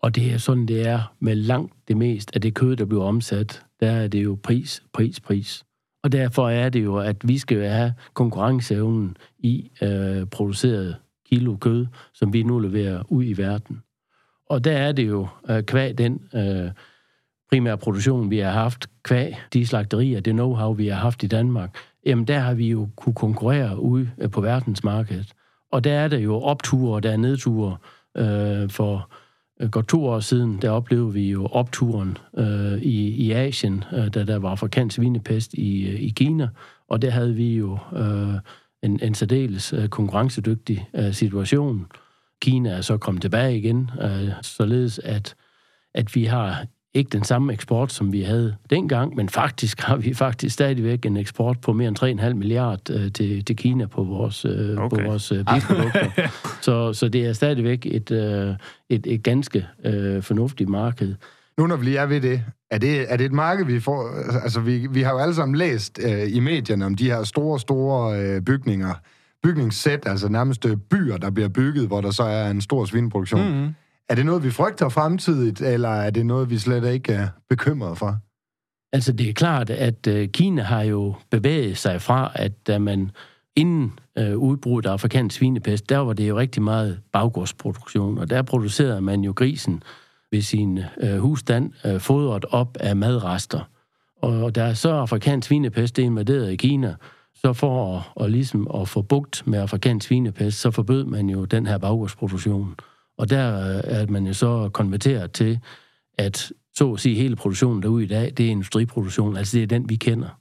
Og 0.02 0.14
det 0.14 0.32
er 0.32 0.38
sådan, 0.38 0.66
det 0.66 0.88
er 0.88 1.14
med 1.20 1.34
langt 1.34 1.74
det 1.88 1.96
mest 1.96 2.30
af 2.34 2.40
det 2.40 2.54
kød, 2.54 2.76
der 2.76 2.84
bliver 2.84 3.04
omsat. 3.04 3.64
Der 3.80 3.90
er 3.90 4.08
det 4.08 4.24
jo 4.24 4.38
pris, 4.42 4.82
pris, 4.92 5.20
pris. 5.20 5.64
Og 6.02 6.12
derfor 6.12 6.48
er 6.48 6.68
det 6.68 6.84
jo, 6.84 6.96
at 6.96 7.28
vi 7.28 7.38
skal 7.38 7.68
have 7.68 7.94
konkurrenceevnen 8.14 9.16
i 9.38 9.70
øh, 9.82 10.26
produceret 10.26 10.96
kilo 11.26 11.56
kød, 11.56 11.86
som 12.14 12.32
vi 12.32 12.42
nu 12.42 12.58
leverer 12.58 13.12
ud 13.12 13.24
i 13.24 13.32
verden. 13.36 13.82
Og 14.50 14.64
der 14.64 14.72
er 14.72 14.92
det 14.92 15.08
jo 15.08 15.28
øh, 15.50 15.62
kvæg 15.62 15.98
den 15.98 16.20
øh, 16.34 16.70
primære 17.50 17.78
produktion, 17.78 18.30
vi 18.30 18.38
har 18.38 18.50
haft, 18.50 18.86
kvæg 19.02 19.34
de 19.52 19.66
slagterier, 19.66 20.20
det 20.20 20.34
know-how, 20.34 20.72
vi 20.72 20.88
har 20.88 20.96
haft 20.96 21.22
i 21.22 21.26
Danmark, 21.26 21.76
jamen 22.06 22.24
der 22.24 22.38
har 22.38 22.54
vi 22.54 22.70
jo 22.70 22.88
kunne 22.96 23.14
konkurrere 23.14 23.80
ude 23.80 24.10
øh, 24.18 24.30
på 24.30 24.40
verdensmarkedet. 24.40 25.32
Og 25.72 25.84
der 25.84 25.92
er 25.92 26.08
der 26.08 26.18
jo 26.18 26.40
opture, 26.40 26.94
og 26.94 27.02
der 27.02 27.10
er 27.10 27.16
nedture. 27.16 27.76
Øh, 28.16 28.70
for 28.70 29.10
øh, 29.60 29.70
godt 29.70 29.88
to 29.88 30.06
år 30.06 30.20
siden, 30.20 30.62
der 30.62 30.70
oplevede 30.70 31.12
vi 31.12 31.30
jo 31.30 31.46
opturen 31.46 32.18
øh, 32.36 32.82
i, 32.82 33.08
i 33.08 33.32
Asien, 33.32 33.84
øh, 33.92 34.14
da 34.14 34.24
der 34.24 34.38
var 34.38 34.50
afrikansk 34.50 34.96
svinepest 34.96 35.54
i, 35.54 35.88
øh, 35.88 36.00
i 36.00 36.08
Kina, 36.08 36.48
og 36.88 37.02
der 37.02 37.10
havde 37.10 37.34
vi 37.34 37.56
jo 37.56 37.78
øh, 37.96 38.34
en, 38.82 39.00
en 39.02 39.14
særdeles 39.14 39.72
øh, 39.72 39.88
konkurrencedygtig 39.88 40.88
øh, 40.94 41.12
situation. 41.12 41.86
Kina 42.42 42.70
er 42.70 42.80
så 42.80 42.96
kommet 42.96 43.22
tilbage 43.22 43.58
igen, 43.58 43.90
øh, 44.02 44.28
således 44.42 44.98
at, 44.98 45.34
at 45.94 46.14
vi 46.14 46.24
har 46.24 46.66
ikke 46.96 47.08
den 47.08 47.24
samme 47.24 47.52
eksport, 47.52 47.92
som 47.92 48.12
vi 48.12 48.22
havde 48.22 48.56
dengang, 48.70 49.16
men 49.16 49.28
faktisk 49.28 49.80
har 49.80 49.96
vi 49.96 50.14
faktisk 50.14 50.54
stadigvæk 50.54 51.06
en 51.06 51.16
eksport 51.16 51.60
på 51.60 51.72
mere 51.72 51.88
end 51.88 52.20
3,5 52.20 52.34
milliard 52.34 52.90
øh, 52.90 53.12
til, 53.12 53.44
til 53.44 53.56
Kina 53.56 53.86
på 53.86 54.04
vores, 54.04 54.44
øh, 54.44 54.78
okay. 54.78 54.96
på 54.96 55.02
vores 55.10 55.32
øh, 55.32 55.38
biprodukter. 55.38 56.28
så, 56.66 56.92
så 56.92 57.08
det 57.08 57.26
er 57.26 57.32
stadigvæk 57.32 57.86
et, 57.86 58.10
øh, 58.10 58.54
et, 58.88 59.06
et 59.06 59.22
ganske 59.22 59.66
øh, 59.84 60.22
fornuftigt 60.22 60.70
marked. 60.70 61.14
Nu 61.58 61.66
når 61.66 61.76
vi 61.76 61.84
lige 61.84 61.98
er 61.98 62.06
ved 62.06 62.20
det, 62.20 62.42
er 62.70 62.78
det, 62.78 63.12
er 63.12 63.16
det 63.16 63.24
et 63.26 63.32
marked, 63.32 63.66
vi 63.66 63.80
får... 63.80 64.10
Altså, 64.42 64.60
vi, 64.60 64.86
vi 64.90 65.02
har 65.02 65.12
jo 65.12 65.18
alle 65.18 65.34
sammen 65.34 65.56
læst 65.56 66.00
øh, 66.04 66.36
i 66.36 66.40
medierne 66.40 66.86
om 66.86 66.94
de 66.94 67.04
her 67.04 67.24
store, 67.24 67.60
store 67.60 68.20
øh, 68.20 68.42
bygninger, 68.42 68.94
bygningssæt, 69.42 70.02
altså 70.06 70.28
nærmest 70.28 70.66
øh, 70.66 70.76
byer, 70.76 71.16
der 71.16 71.30
bliver 71.30 71.48
bygget, 71.48 71.86
hvor 71.86 72.00
der 72.00 72.10
så 72.10 72.22
er 72.22 72.50
en 72.50 72.60
stor 72.60 72.84
svineproduktion. 72.84 73.52
Mm-hmm. 73.52 73.74
Er 74.08 74.14
det 74.14 74.26
noget, 74.26 74.44
vi 74.44 74.50
frygter 74.50 74.88
fremtidigt, 74.88 75.60
eller 75.60 75.88
er 75.88 76.10
det 76.10 76.26
noget, 76.26 76.50
vi 76.50 76.58
slet 76.58 76.92
ikke 76.92 77.12
er 77.12 77.28
bekymret 77.48 77.98
for? 77.98 78.16
Altså, 78.92 79.12
det 79.12 79.28
er 79.28 79.32
klart, 79.32 79.70
at 79.70 80.06
øh, 80.06 80.28
Kina 80.28 80.62
har 80.62 80.82
jo 80.82 81.14
bevæget 81.30 81.78
sig 81.78 82.02
fra, 82.02 82.32
at 82.34 82.66
da 82.66 82.78
man 82.78 83.10
inden 83.56 83.98
øh, 84.18 84.36
udbruddet 84.36 84.88
af 84.88 84.92
afrikansk 84.92 85.36
svinepest, 85.36 85.88
der 85.88 85.98
var 85.98 86.12
det 86.12 86.28
jo 86.28 86.38
rigtig 86.38 86.62
meget 86.62 87.00
baggårdsproduktion, 87.12 88.18
og 88.18 88.30
der 88.30 88.42
producerede 88.42 89.00
man 89.00 89.20
jo 89.20 89.32
grisen 89.36 89.82
ved 90.32 90.42
sin 90.42 90.80
øh, 91.00 91.18
husstand 91.18 91.72
øh, 91.84 92.00
fodret 92.00 92.44
op 92.44 92.76
af 92.80 92.96
madrester. 92.96 93.68
Og 94.22 94.54
da 94.54 94.74
så 94.74 94.90
afrikansk 94.90 95.48
svinepest 95.48 95.98
invaderet 95.98 96.50
i 96.50 96.56
Kina, 96.56 96.94
så 97.34 97.52
for 97.52 97.96
at, 97.96 98.02
og 98.14 98.30
ligesom 98.30 98.68
at 98.74 98.88
få 98.88 99.02
bugt 99.02 99.42
med 99.46 99.58
afrikansk 99.58 100.06
svinepest, 100.06 100.60
så 100.60 100.70
forbød 100.70 101.04
man 101.04 101.28
jo 101.28 101.44
den 101.44 101.66
her 101.66 101.78
baggårdsproduktion. 101.78 102.74
Og 103.18 103.30
der 103.30 103.76
øh, 103.76 103.80
er 103.84 104.06
man 104.06 104.26
jo 104.26 104.32
så 104.32 104.70
konverteret 104.72 105.32
til, 105.32 105.58
at 106.18 106.52
så 106.74 106.92
at 106.92 107.00
sige 107.00 107.16
hele 107.16 107.36
produktionen 107.36 107.82
derude 107.82 108.04
i 108.04 108.06
dag, 108.06 108.32
det 108.36 108.46
er 108.46 108.50
industriproduktion, 108.50 109.36
altså 109.36 109.56
det 109.56 109.62
er 109.62 109.66
den, 109.66 109.88
vi 109.88 109.96
kender 109.96 110.40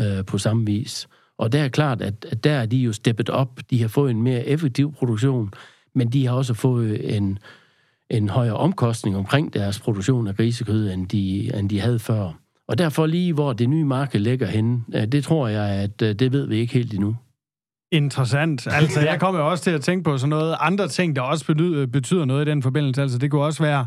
øh, 0.00 0.24
på 0.24 0.38
samme 0.38 0.66
vis. 0.66 1.08
Og 1.38 1.52
der 1.52 1.64
er 1.64 1.68
klart, 1.68 2.02
at, 2.02 2.26
at 2.30 2.44
der 2.44 2.52
er 2.52 2.66
de 2.66 2.76
jo 2.76 2.92
steppet 2.92 3.30
op, 3.30 3.60
de 3.70 3.80
har 3.80 3.88
fået 3.88 4.10
en 4.10 4.22
mere 4.22 4.46
effektiv 4.46 4.92
produktion, 4.92 5.52
men 5.94 6.12
de 6.12 6.26
har 6.26 6.34
også 6.34 6.54
fået 6.54 7.16
en, 7.16 7.38
en 8.10 8.28
højere 8.28 8.56
omkostning 8.56 9.16
omkring 9.16 9.54
deres 9.54 9.80
produktion 9.80 10.26
af 10.26 10.36
grisekød, 10.36 10.90
end 10.90 11.08
de, 11.08 11.56
end 11.58 11.70
de 11.70 11.80
havde 11.80 11.98
før. 11.98 12.32
Og 12.68 12.78
derfor 12.78 13.06
lige, 13.06 13.32
hvor 13.32 13.52
det 13.52 13.68
nye 13.68 13.84
marked 13.84 14.20
ligger 14.20 14.46
henne, 14.46 14.80
øh, 14.94 15.06
det 15.06 15.24
tror 15.24 15.48
jeg, 15.48 15.64
at 15.64 16.02
øh, 16.02 16.14
det 16.14 16.32
ved 16.32 16.46
vi 16.46 16.56
ikke 16.56 16.74
helt 16.74 16.94
endnu. 16.94 17.16
Interessant. 17.92 18.66
Altså, 18.66 19.00
jeg 19.10 19.20
kommer 19.20 19.40
også 19.40 19.64
til 19.64 19.70
at 19.70 19.80
tænke 19.80 20.04
på 20.04 20.18
sådan 20.18 20.28
noget 20.28 20.56
andre 20.60 20.88
ting, 20.88 21.16
der 21.16 21.22
også 21.22 21.46
betyder, 21.46 21.86
betyder 21.86 22.24
noget 22.24 22.46
i 22.46 22.50
den 22.50 22.62
forbindelse. 22.62 23.02
Altså, 23.02 23.18
det 23.18 23.30
kunne 23.30 23.44
også 23.44 23.62
være, 23.62 23.86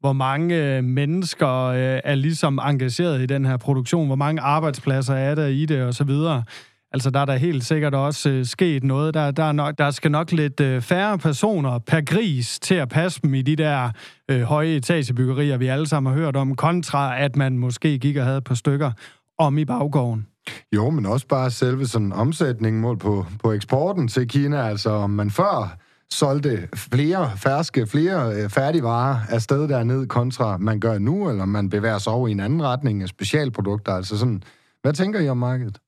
hvor 0.00 0.12
mange 0.12 0.56
øh, 0.56 0.84
mennesker 0.84 1.64
øh, 1.64 2.00
er 2.04 2.14
ligesom 2.14 2.58
engageret 2.58 3.22
i 3.22 3.26
den 3.26 3.44
her 3.44 3.56
produktion, 3.56 4.06
hvor 4.06 4.16
mange 4.16 4.40
arbejdspladser 4.40 5.14
er 5.14 5.34
der 5.34 5.46
i 5.46 5.66
det, 5.66 5.82
og 5.82 5.94
så 5.94 6.04
videre. 6.04 6.44
Altså, 6.92 7.10
der 7.10 7.20
er 7.20 7.24
der 7.24 7.36
helt 7.36 7.64
sikkert 7.64 7.94
også 7.94 8.30
øh, 8.30 8.44
sket 8.44 8.84
noget. 8.84 9.14
Der, 9.14 9.30
der, 9.30 9.44
er 9.44 9.52
nok, 9.52 9.78
der 9.78 9.90
skal 9.90 10.10
nok 10.10 10.32
lidt 10.32 10.60
øh, 10.60 10.82
færre 10.82 11.18
personer 11.18 11.78
per 11.78 12.00
gris 12.00 12.58
til 12.58 12.74
at 12.74 12.88
passe 12.88 13.20
dem 13.22 13.34
i 13.34 13.42
de 13.42 13.56
der 13.56 13.90
øh, 14.30 14.42
høje 14.42 14.68
etagebyggerier, 14.68 15.56
vi 15.56 15.66
alle 15.66 15.86
sammen 15.86 16.12
har 16.12 16.20
hørt 16.20 16.36
om, 16.36 16.56
kontra 16.56 17.20
at 17.20 17.36
man 17.36 17.58
måske 17.58 17.98
gik 17.98 18.16
og 18.16 18.24
havde 18.24 18.38
et 18.38 18.44
par 18.44 18.54
stykker 18.54 18.90
om 19.38 19.58
i 19.58 19.64
baggården. 19.64 20.26
Jo, 20.72 20.90
men 20.90 21.06
også 21.06 21.26
bare 21.26 21.50
selve 21.50 21.86
sådan 21.86 22.12
omsætningen 22.12 22.82
mål 22.82 22.98
på, 22.98 23.26
på 23.44 23.52
eksporten 23.52 24.08
til 24.08 24.28
Kina. 24.28 24.68
Altså, 24.68 24.90
om 24.90 25.10
man 25.10 25.30
før 25.30 25.78
solgte 26.12 26.68
flere 26.74 27.30
ferske, 27.36 27.86
flere 27.86 28.34
øh, 28.34 28.48
færdigvarer 28.48 29.18
afsted 29.28 29.68
derned, 29.68 30.06
kontra 30.06 30.56
man 30.56 30.80
gør 30.80 30.98
nu, 30.98 31.30
eller 31.30 31.44
man 31.44 31.70
bevæger 31.70 31.98
sig 31.98 32.12
over 32.12 32.28
i 32.28 32.30
en 32.30 32.40
anden 32.40 32.62
retning 32.62 33.02
af 33.02 33.08
specialprodukter. 33.08 33.92
Altså 33.92 34.18
sådan, 34.18 34.42
hvad 34.82 34.92
tænker 34.92 35.20
I 35.20 35.28
om 35.28 35.36
markedet? 35.36 35.78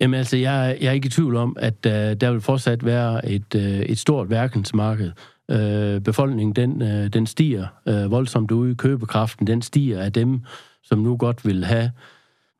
Jamen 0.00 0.18
altså, 0.18 0.36
jeg, 0.36 0.78
jeg 0.80 0.88
er 0.88 0.92
ikke 0.92 1.06
i 1.06 1.10
tvivl 1.10 1.36
om, 1.36 1.56
at 1.58 1.86
uh, 1.86 1.92
der 1.92 2.30
vil 2.30 2.40
fortsat 2.40 2.84
være 2.84 3.28
et, 3.28 3.54
uh, 3.54 3.60
et 3.62 3.98
stort 3.98 4.30
værkensmarked. 4.30 5.12
Uh, 5.52 6.02
befolkningen, 6.02 6.56
den, 6.56 6.82
uh, 6.82 7.06
den 7.06 7.26
stiger 7.26 7.66
uh, 7.86 8.10
voldsomt 8.10 8.50
ude. 8.50 8.74
Købekraften, 8.74 9.46
den 9.46 9.62
stiger 9.62 10.02
af 10.02 10.12
dem, 10.12 10.40
som 10.82 10.98
nu 10.98 11.16
godt 11.16 11.46
vil 11.46 11.64
have 11.64 11.90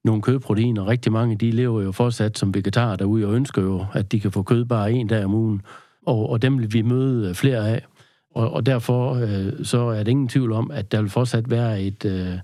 nogle 0.04 0.22
kødproteiner. 0.22 0.86
Rigtig 0.86 1.12
mange, 1.12 1.36
de 1.36 1.50
lever 1.50 1.82
jo 1.82 1.92
fortsat 1.92 2.38
som 2.38 2.54
vegetarer 2.54 2.96
derude 2.96 3.26
og 3.26 3.34
ønsker 3.34 3.62
jo, 3.62 3.86
at 3.92 4.12
de 4.12 4.20
kan 4.20 4.32
få 4.32 4.42
kød 4.42 4.64
bare 4.64 4.92
en 4.92 5.06
dag 5.06 5.24
om 5.24 5.34
ugen. 5.34 5.62
Og, 6.06 6.30
og 6.30 6.42
dem 6.42 6.58
vil 6.58 6.72
vi 6.72 6.82
møde 6.82 7.28
øh, 7.28 7.34
flere 7.34 7.68
af. 7.68 7.86
Og, 8.34 8.50
og 8.52 8.66
derfor 8.66 9.14
øh, 9.14 9.64
så 9.64 9.78
er 9.78 9.98
det 9.98 10.08
ingen 10.08 10.28
tvivl 10.28 10.52
om, 10.52 10.70
at 10.70 10.92
der 10.92 11.00
vil 11.00 11.10
fortsat 11.10 11.50
være 11.50 11.82
et 11.82 12.04
øh, 12.04 12.38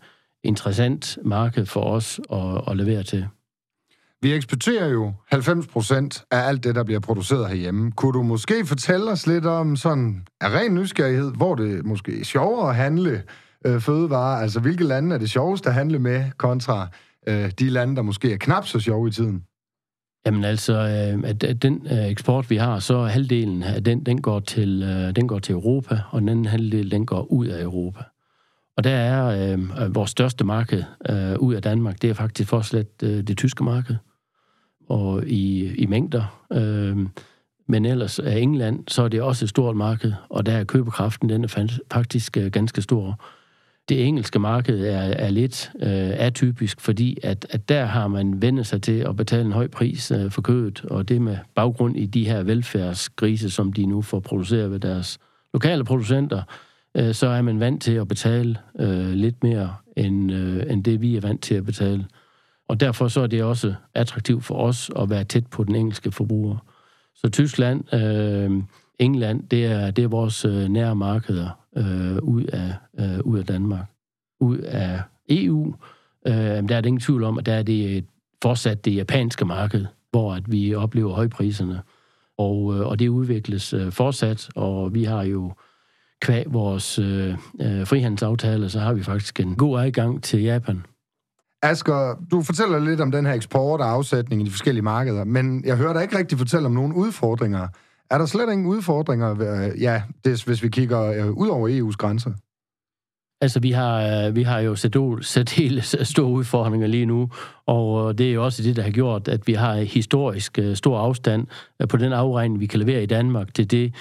interessant 0.44 1.18
marked 1.24 1.66
for 1.66 1.80
os 1.80 2.20
at, 2.32 2.60
at 2.68 2.76
levere 2.76 3.02
til. 3.02 3.26
Vi 4.22 4.32
eksporterer 4.32 4.88
jo 4.88 5.12
90 5.30 5.66
procent 5.66 6.24
af 6.30 6.48
alt 6.48 6.64
det, 6.64 6.74
der 6.74 6.84
bliver 6.84 7.00
produceret 7.00 7.48
herhjemme. 7.48 7.92
Kunne 7.92 8.12
du 8.12 8.22
måske 8.22 8.66
fortælle 8.66 9.10
os 9.10 9.26
lidt 9.26 9.46
om 9.46 9.76
sådan 9.76 10.26
af 10.40 10.48
ren 10.48 10.74
nysgerrighed, 10.74 11.32
hvor 11.36 11.54
det 11.54 11.86
måske 11.86 12.20
er 12.20 12.24
sjovere 12.24 12.70
at 12.70 12.76
handle 12.76 13.22
øh, 13.66 13.80
fødevarer? 13.80 14.42
Altså, 14.42 14.60
hvilke 14.60 14.84
lande 14.84 15.14
er 15.14 15.18
det 15.18 15.30
sjovest 15.30 15.66
at 15.66 15.74
handle 15.74 15.98
med 15.98 16.24
kontra 16.36 16.88
øh, 17.26 17.50
de 17.58 17.68
lande, 17.68 17.96
der 17.96 18.02
måske 18.02 18.32
er 18.32 18.36
knap 18.36 18.66
så 18.66 18.80
sjove 18.80 19.08
i 19.08 19.10
tiden? 19.10 19.44
Jamen 20.26 20.44
altså, 20.44 20.72
øh, 20.72 21.30
at, 21.30 21.44
at 21.44 21.62
den 21.62 21.86
øh, 21.90 22.06
eksport, 22.06 22.50
vi 22.50 22.56
har, 22.56 22.78
så 22.78 23.02
halvdelen 23.02 23.62
af 23.62 23.84
den, 23.84 24.06
den 24.06 24.22
går, 24.22 24.40
til, 24.40 24.82
øh, 24.82 25.16
den 25.16 25.28
går 25.28 25.38
til 25.38 25.52
Europa, 25.52 26.00
og 26.10 26.20
den 26.20 26.28
anden 26.28 26.46
halvdel, 26.46 26.90
den 26.90 27.06
går 27.06 27.32
ud 27.32 27.46
af 27.46 27.62
Europa. 27.62 28.02
Og 28.76 28.84
der 28.84 28.90
er 28.90 29.52
øh, 29.52 29.94
vores 29.94 30.10
største 30.10 30.44
marked 30.44 30.84
øh, 31.10 31.38
ud 31.38 31.54
af 31.54 31.62
Danmark, 31.62 32.02
det 32.02 32.10
er 32.10 32.14
faktisk 32.14 32.48
fortsat 32.48 32.86
øh, 33.02 33.22
det 33.22 33.38
tyske 33.38 33.64
marked, 33.64 33.96
og 34.88 35.26
i, 35.26 35.74
i 35.74 35.86
mængder. 35.86 36.44
Øh, 36.52 36.98
men 37.68 37.84
ellers 37.84 38.18
er 38.18 38.36
England, 38.36 38.84
så 38.88 39.02
er 39.02 39.08
det 39.08 39.22
også 39.22 39.44
et 39.44 39.48
stort 39.48 39.76
marked, 39.76 40.12
og 40.28 40.46
der 40.46 40.52
er 40.52 40.64
købekraften, 40.64 41.28
den 41.28 41.44
er 41.44 41.78
faktisk 41.92 42.36
øh, 42.36 42.50
ganske 42.50 42.82
stor 42.82 43.24
det 43.88 44.06
engelske 44.06 44.38
marked 44.38 44.86
er, 44.86 44.98
er 44.98 45.30
lidt 45.30 45.70
øh, 45.82 46.10
atypisk, 46.26 46.80
fordi 46.80 47.18
at, 47.22 47.46
at 47.50 47.68
der 47.68 47.84
har 47.84 48.08
man 48.08 48.42
vendt 48.42 48.66
sig 48.66 48.82
til 48.82 48.98
at 48.98 49.16
betale 49.16 49.44
en 49.44 49.52
høj 49.52 49.68
pris 49.68 50.10
øh, 50.10 50.30
for 50.30 50.42
kødet, 50.42 50.84
og 50.84 51.08
det 51.08 51.22
med 51.22 51.36
baggrund 51.54 51.96
i 51.96 52.06
de 52.06 52.26
her 52.26 52.42
velfærdsgrise, 52.42 53.50
som 53.50 53.72
de 53.72 53.86
nu 53.86 54.02
får 54.02 54.20
produceret 54.20 54.70
ved 54.70 54.80
deres 54.80 55.18
lokale 55.52 55.84
producenter, 55.84 56.42
øh, 56.96 57.14
så 57.14 57.26
er 57.26 57.42
man 57.42 57.60
vant 57.60 57.82
til 57.82 57.92
at 57.92 58.08
betale 58.08 58.58
øh, 58.80 59.10
lidt 59.10 59.42
mere, 59.42 59.74
end, 59.96 60.32
øh, 60.32 60.72
end 60.72 60.84
det 60.84 61.00
vi 61.00 61.16
er 61.16 61.20
vant 61.20 61.42
til 61.42 61.54
at 61.54 61.64
betale. 61.64 62.06
Og 62.68 62.80
derfor 62.80 63.08
så 63.08 63.20
er 63.20 63.26
det 63.26 63.42
også 63.42 63.74
attraktivt 63.94 64.44
for 64.44 64.54
os 64.54 64.90
at 64.96 65.10
være 65.10 65.24
tæt 65.24 65.46
på 65.46 65.64
den 65.64 65.74
engelske 65.74 66.10
forbruger. 66.10 66.56
Så 67.14 67.28
Tyskland, 67.28 67.94
øh, 67.94 68.62
England, 68.98 69.48
det 69.48 69.66
er, 69.66 69.90
det 69.90 70.04
er 70.04 70.08
vores 70.08 70.44
øh, 70.44 70.68
nære 70.68 70.96
markeder 70.96 71.63
øh, 71.76 72.16
ud, 72.22 72.44
af, 72.44 72.74
øh, 73.00 73.20
ud 73.24 73.38
af 73.38 73.46
Danmark. 73.46 73.86
Ud 74.40 74.58
af 74.58 75.02
EU, 75.28 75.74
øh, 76.26 76.34
der 76.34 76.76
er 76.76 76.80
det 76.80 76.86
ingen 76.86 77.00
tvivl 77.00 77.24
om, 77.24 77.38
at 77.38 77.46
der 77.46 77.54
er 77.54 77.62
det 77.62 77.96
et, 77.96 78.06
fortsat 78.42 78.84
det 78.84 78.96
japanske 78.96 79.44
marked, 79.44 79.86
hvor 80.10 80.34
at 80.34 80.52
vi 80.52 80.74
oplever 80.74 81.14
højpriserne. 81.14 81.82
Og, 82.38 82.74
øh, 82.74 82.86
og 82.86 82.98
det 82.98 83.08
udvikles 83.08 83.72
øh, 83.72 83.92
fortsat, 83.92 84.48
og 84.54 84.94
vi 84.94 85.04
har 85.04 85.22
jo 85.22 85.52
kvæg 86.20 86.44
vores 86.48 86.98
øh, 86.98 87.34
øh, 87.60 87.86
frihandelsaftale, 87.86 88.70
så 88.70 88.80
har 88.80 88.92
vi 88.92 89.02
faktisk 89.02 89.40
en 89.40 89.54
god 89.56 89.80
adgang 89.80 90.22
til 90.22 90.42
Japan. 90.42 90.84
Asger, 91.62 92.14
du 92.30 92.42
fortæller 92.42 92.78
lidt 92.78 93.00
om 93.00 93.10
den 93.10 93.26
her 93.26 93.32
eksport 93.32 93.80
og 93.80 93.90
afsætning 93.90 94.42
i 94.42 94.44
de 94.44 94.50
forskellige 94.50 94.82
markeder, 94.82 95.24
men 95.24 95.64
jeg 95.64 95.76
hører 95.76 95.92
dig 95.92 96.02
ikke 96.02 96.18
rigtig 96.18 96.38
fortælle 96.38 96.66
om 96.66 96.72
nogle 96.72 96.96
udfordringer. 96.96 97.68
Er 98.10 98.18
der 98.18 98.26
slet 98.26 98.52
ingen 98.52 98.66
udfordringer, 98.66 99.34
ja, 99.80 100.02
det, 100.24 100.44
hvis 100.44 100.62
vi 100.62 100.68
kigger 100.68 101.02
øh, 101.02 101.30
ud 101.30 101.48
over 101.48 101.68
EU's 101.68 101.96
grænser? 101.96 102.30
Altså, 103.40 103.60
vi 103.60 103.70
har, 103.70 104.26
øh, 104.26 104.36
vi 104.36 104.42
har 104.42 104.60
jo 104.60 104.76
særdeles 105.22 105.96
store 106.02 106.26
udfordringer 106.26 106.86
lige 106.86 107.06
nu, 107.06 107.30
og 107.66 108.08
øh, 108.08 108.18
det 108.18 108.28
er 108.28 108.32
jo 108.32 108.44
også 108.44 108.62
det, 108.62 108.76
der 108.76 108.82
har 108.82 108.90
gjort, 108.90 109.28
at 109.28 109.46
vi 109.46 109.52
har 109.52 109.74
historisk 109.74 110.58
øh, 110.58 110.76
stor 110.76 110.98
afstand 110.98 111.46
på 111.88 111.96
den 111.96 112.12
afregning, 112.12 112.60
vi 112.60 112.66
kan 112.66 112.80
levere 112.80 113.02
i 113.02 113.06
Danmark, 113.06 113.54
til 113.54 113.70
det, 113.70 113.94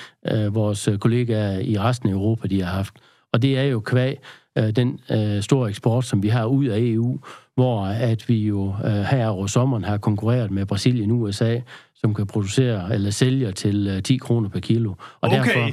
vores 0.54 0.90
kollegaer 1.00 1.60
i 1.60 1.80
resten 1.80 2.10
af 2.10 2.14
Europa, 2.14 2.48
de 2.48 2.62
har 2.62 2.72
haft. 2.72 2.94
Og 3.34 3.42
det 3.42 3.58
er 3.58 3.64
jo 3.64 3.80
kvæg 3.80 4.20
den 4.56 5.00
store 5.42 5.70
eksport, 5.70 6.06
som 6.06 6.24
vi 6.24 6.28
har 6.28 6.46
ud 6.46 6.66
af 6.66 6.80
EU, 6.80 7.20
hvor 7.56 7.86
at 7.86 8.30
vi 8.30 8.48
jo 8.48 8.74
her 8.84 9.28
over 9.28 9.48
sommeren 9.48 9.84
har 9.84 9.98
konkurreret 9.98 10.52
med 10.52 10.66
Brasilien 10.66 11.12
og 11.12 11.20
USA, 11.20 11.60
som 12.04 12.14
kan 12.14 12.28
producere 12.28 12.94
eller 12.94 13.10
sælge 13.10 13.52
til 13.52 14.04
10 14.04 14.18
kroner 14.18 14.50
per 14.50 14.60
kilo. 14.60 14.90
Og 14.90 14.98
okay. 15.22 15.38
derfor, 15.38 15.70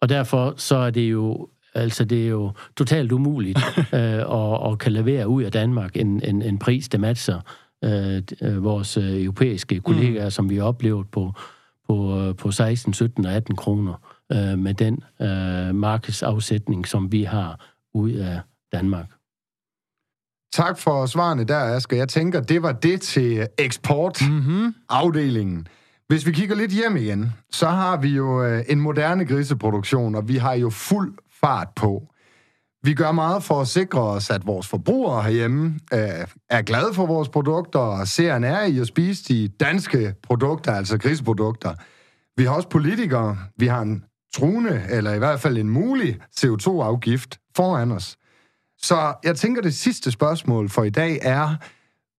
Og 0.00 0.08
derfor 0.08 0.54
så 0.56 0.76
er 0.76 0.90
det 0.90 1.10
jo 1.10 1.48
Altså, 1.74 2.04
det 2.04 2.24
er 2.24 2.28
jo 2.28 2.52
totalt 2.76 3.12
umuligt 3.12 3.58
øh, 3.78 4.00
at, 4.00 4.72
at 4.72 4.78
kan 4.78 4.92
levere 4.92 5.28
ud 5.28 5.42
af 5.42 5.52
Danmark 5.52 5.96
en, 5.96 6.20
en, 6.24 6.42
en 6.42 6.58
pris, 6.58 6.88
der 6.88 6.98
matcher 6.98 7.40
øh, 7.84 8.22
øh 8.42 8.64
vores 8.64 8.96
øh, 8.96 9.22
europæiske 9.22 9.80
kollegaer, 9.80 10.24
mm. 10.24 10.30
som 10.30 10.50
vi 10.50 10.56
har 10.56 10.64
oplevet 10.64 11.06
på, 11.10 11.32
på, 11.88 12.20
øh, 12.20 12.36
på 12.36 12.50
16, 12.50 12.94
17 12.94 13.26
og 13.26 13.32
18 13.32 13.56
kroner 13.56 14.16
øh, 14.32 14.58
med 14.58 14.74
den 14.74 15.02
øh, 15.22 15.74
markedsafsætning, 15.74 16.86
som 16.86 17.12
vi 17.12 17.22
har 17.22 17.66
ud 17.94 18.10
af 18.10 18.40
Danmark. 18.72 19.06
Tak 20.54 20.78
for 20.78 21.06
svarene 21.06 21.44
der, 21.44 21.58
Asger. 21.58 21.96
Jeg 21.96 22.08
tænker, 22.08 22.40
det 22.40 22.62
var 22.62 22.72
det 22.72 23.00
til 23.00 23.46
eksportafdelingen. 23.58 25.54
Mm-hmm. 25.54 25.66
Hvis 26.08 26.26
vi 26.26 26.32
kigger 26.32 26.56
lidt 26.56 26.72
hjem 26.72 26.96
igen, 26.96 27.32
så 27.50 27.68
har 27.68 27.96
vi 27.96 28.08
jo 28.08 28.44
øh, 28.44 28.64
en 28.68 28.80
moderne 28.80 29.24
griseproduktion, 29.24 30.14
og 30.14 30.28
vi 30.28 30.36
har 30.36 30.54
jo 30.54 30.70
fuld 30.70 31.14
fart 31.40 31.68
på. 31.76 32.02
Vi 32.82 32.94
gør 32.94 33.12
meget 33.12 33.42
for 33.42 33.60
at 33.60 33.68
sikre 33.68 34.00
os, 34.00 34.30
at 34.30 34.46
vores 34.46 34.66
forbrugere 34.66 35.22
herhjemme 35.22 35.80
øh, 35.92 36.26
er 36.50 36.62
glade 36.62 36.94
for 36.94 37.06
vores 37.06 37.28
produkter 37.28 37.78
og 37.78 38.08
ser 38.08 38.36
en 38.36 38.44
ære 38.44 38.70
i 38.70 38.78
at 38.78 38.86
spise 38.86 39.24
de 39.34 39.48
danske 39.48 40.14
produkter, 40.22 40.72
altså 40.72 40.98
griseprodukter. 40.98 41.74
Vi 42.36 42.44
har 42.44 42.54
også 42.54 42.68
politikere. 42.68 43.38
Vi 43.58 43.66
har 43.66 43.82
en 43.82 44.04
truende, 44.34 44.82
eller 44.90 45.12
i 45.12 45.18
hvert 45.18 45.40
fald 45.40 45.58
en 45.58 45.68
mulig 45.68 46.18
CO2-afgift 46.40 47.38
foran 47.56 47.92
os. 47.92 48.16
Så 48.84 49.14
jeg 49.24 49.36
tænker, 49.36 49.62
det 49.62 49.74
sidste 49.74 50.10
spørgsmål 50.10 50.68
for 50.68 50.84
i 50.84 50.90
dag 50.90 51.18
er, 51.22 51.56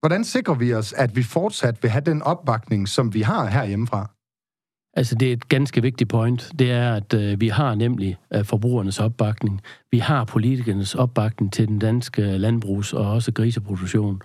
hvordan 0.00 0.24
sikrer 0.24 0.54
vi 0.54 0.74
os, 0.74 0.92
at 0.92 1.16
vi 1.16 1.22
fortsat 1.22 1.82
vil 1.82 1.90
have 1.90 2.04
den 2.04 2.22
opbakning, 2.22 2.88
som 2.88 3.14
vi 3.14 3.22
har 3.22 3.46
herhjemmefra? 3.46 4.10
Altså, 4.96 5.14
det 5.14 5.28
er 5.28 5.32
et 5.32 5.48
ganske 5.48 5.82
vigtigt 5.82 6.10
point. 6.10 6.52
Det 6.58 6.70
er, 6.70 6.94
at 6.94 7.14
øh, 7.14 7.40
vi 7.40 7.48
har 7.48 7.74
nemlig 7.74 8.16
øh, 8.34 8.44
forbrugernes 8.44 9.00
opbakning. 9.00 9.60
Vi 9.90 9.98
har 9.98 10.24
politikernes 10.24 10.94
opbakning 10.94 11.52
til 11.52 11.68
den 11.68 11.78
danske 11.78 12.38
landbrugs- 12.38 12.92
og 12.92 13.12
også 13.12 13.32
griseproduktion. 13.32 14.22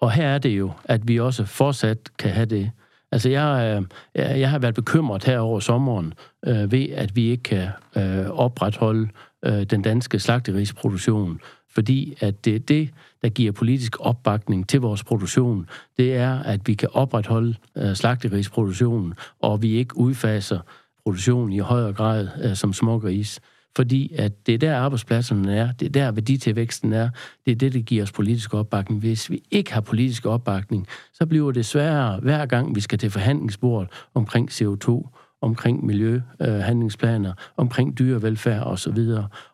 Og 0.00 0.12
her 0.12 0.28
er 0.28 0.38
det 0.38 0.58
jo, 0.58 0.72
at 0.84 1.08
vi 1.08 1.20
også 1.20 1.44
fortsat 1.44 1.98
kan 2.18 2.30
have 2.30 2.46
det. 2.46 2.70
Altså, 3.12 3.28
jeg, 3.28 3.82
øh, 4.14 4.40
jeg 4.40 4.50
har 4.50 4.58
været 4.58 4.74
bekymret 4.74 5.24
her 5.24 5.38
over 5.38 5.60
sommeren 5.60 6.14
øh, 6.46 6.72
ved, 6.72 6.88
at 6.90 7.16
vi 7.16 7.30
ikke 7.30 7.42
kan 7.42 7.68
øh, 7.96 8.30
opretholde 8.30 9.08
øh, 9.44 9.62
den 9.62 9.82
danske 9.82 10.18
slagterisproduktion 10.18 11.40
fordi 11.74 12.14
at 12.20 12.44
det 12.44 12.54
er 12.54 12.58
det, 12.58 12.90
der 13.22 13.28
giver 13.28 13.52
politisk 13.52 13.96
opbakning 14.00 14.68
til 14.68 14.80
vores 14.80 15.04
produktion. 15.04 15.68
Det 15.96 16.16
er, 16.16 16.38
at 16.38 16.60
vi 16.66 16.74
kan 16.74 16.88
opretholde 16.92 17.54
øh, 17.76 17.94
slagterisproduktionen, 17.94 19.14
og 19.40 19.62
vi 19.62 19.70
ikke 19.72 19.96
udfaser 19.96 20.60
produktionen 21.04 21.52
i 21.52 21.58
højere 21.58 21.92
grad 21.92 22.28
øh, 22.42 22.56
som 22.56 22.72
smågris. 22.72 23.40
Fordi 23.76 24.14
at 24.18 24.46
det 24.46 24.54
er 24.54 24.58
der 24.58 24.76
arbejdspladserne 24.76 25.56
er, 25.56 25.72
det 25.72 25.86
er 25.86 25.90
der 25.90 26.12
værditilvæksten 26.12 26.92
er, 26.92 27.10
det 27.46 27.52
er 27.52 27.56
det, 27.56 27.72
der 27.72 27.80
giver 27.80 28.02
os 28.02 28.12
politisk 28.12 28.54
opbakning. 28.54 29.00
Hvis 29.00 29.30
vi 29.30 29.42
ikke 29.50 29.72
har 29.72 29.80
politisk 29.80 30.26
opbakning, 30.26 30.86
så 31.12 31.26
bliver 31.26 31.52
det 31.52 31.66
sværere 31.66 32.20
hver 32.20 32.46
gang, 32.46 32.74
vi 32.74 32.80
skal 32.80 32.98
til 32.98 33.10
forhandlingsbordet 33.10 33.90
omkring 34.14 34.50
CO2, 34.50 35.08
omkring 35.40 35.86
miljøhandlingsplaner, 35.86 37.30
øh, 37.30 37.36
omkring 37.56 37.98
dyrevelfærd 37.98 38.62
osv. 38.62 38.98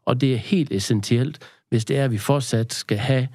Og 0.04 0.20
det 0.20 0.32
er 0.32 0.36
helt 0.36 0.72
essentielt, 0.72 1.38
hvis 1.68 1.84
det 1.84 1.98
er, 1.98 2.04
at 2.04 2.10
vi 2.10 2.18
fortsat 2.18 2.72
skal 2.72 2.98
have 2.98 3.28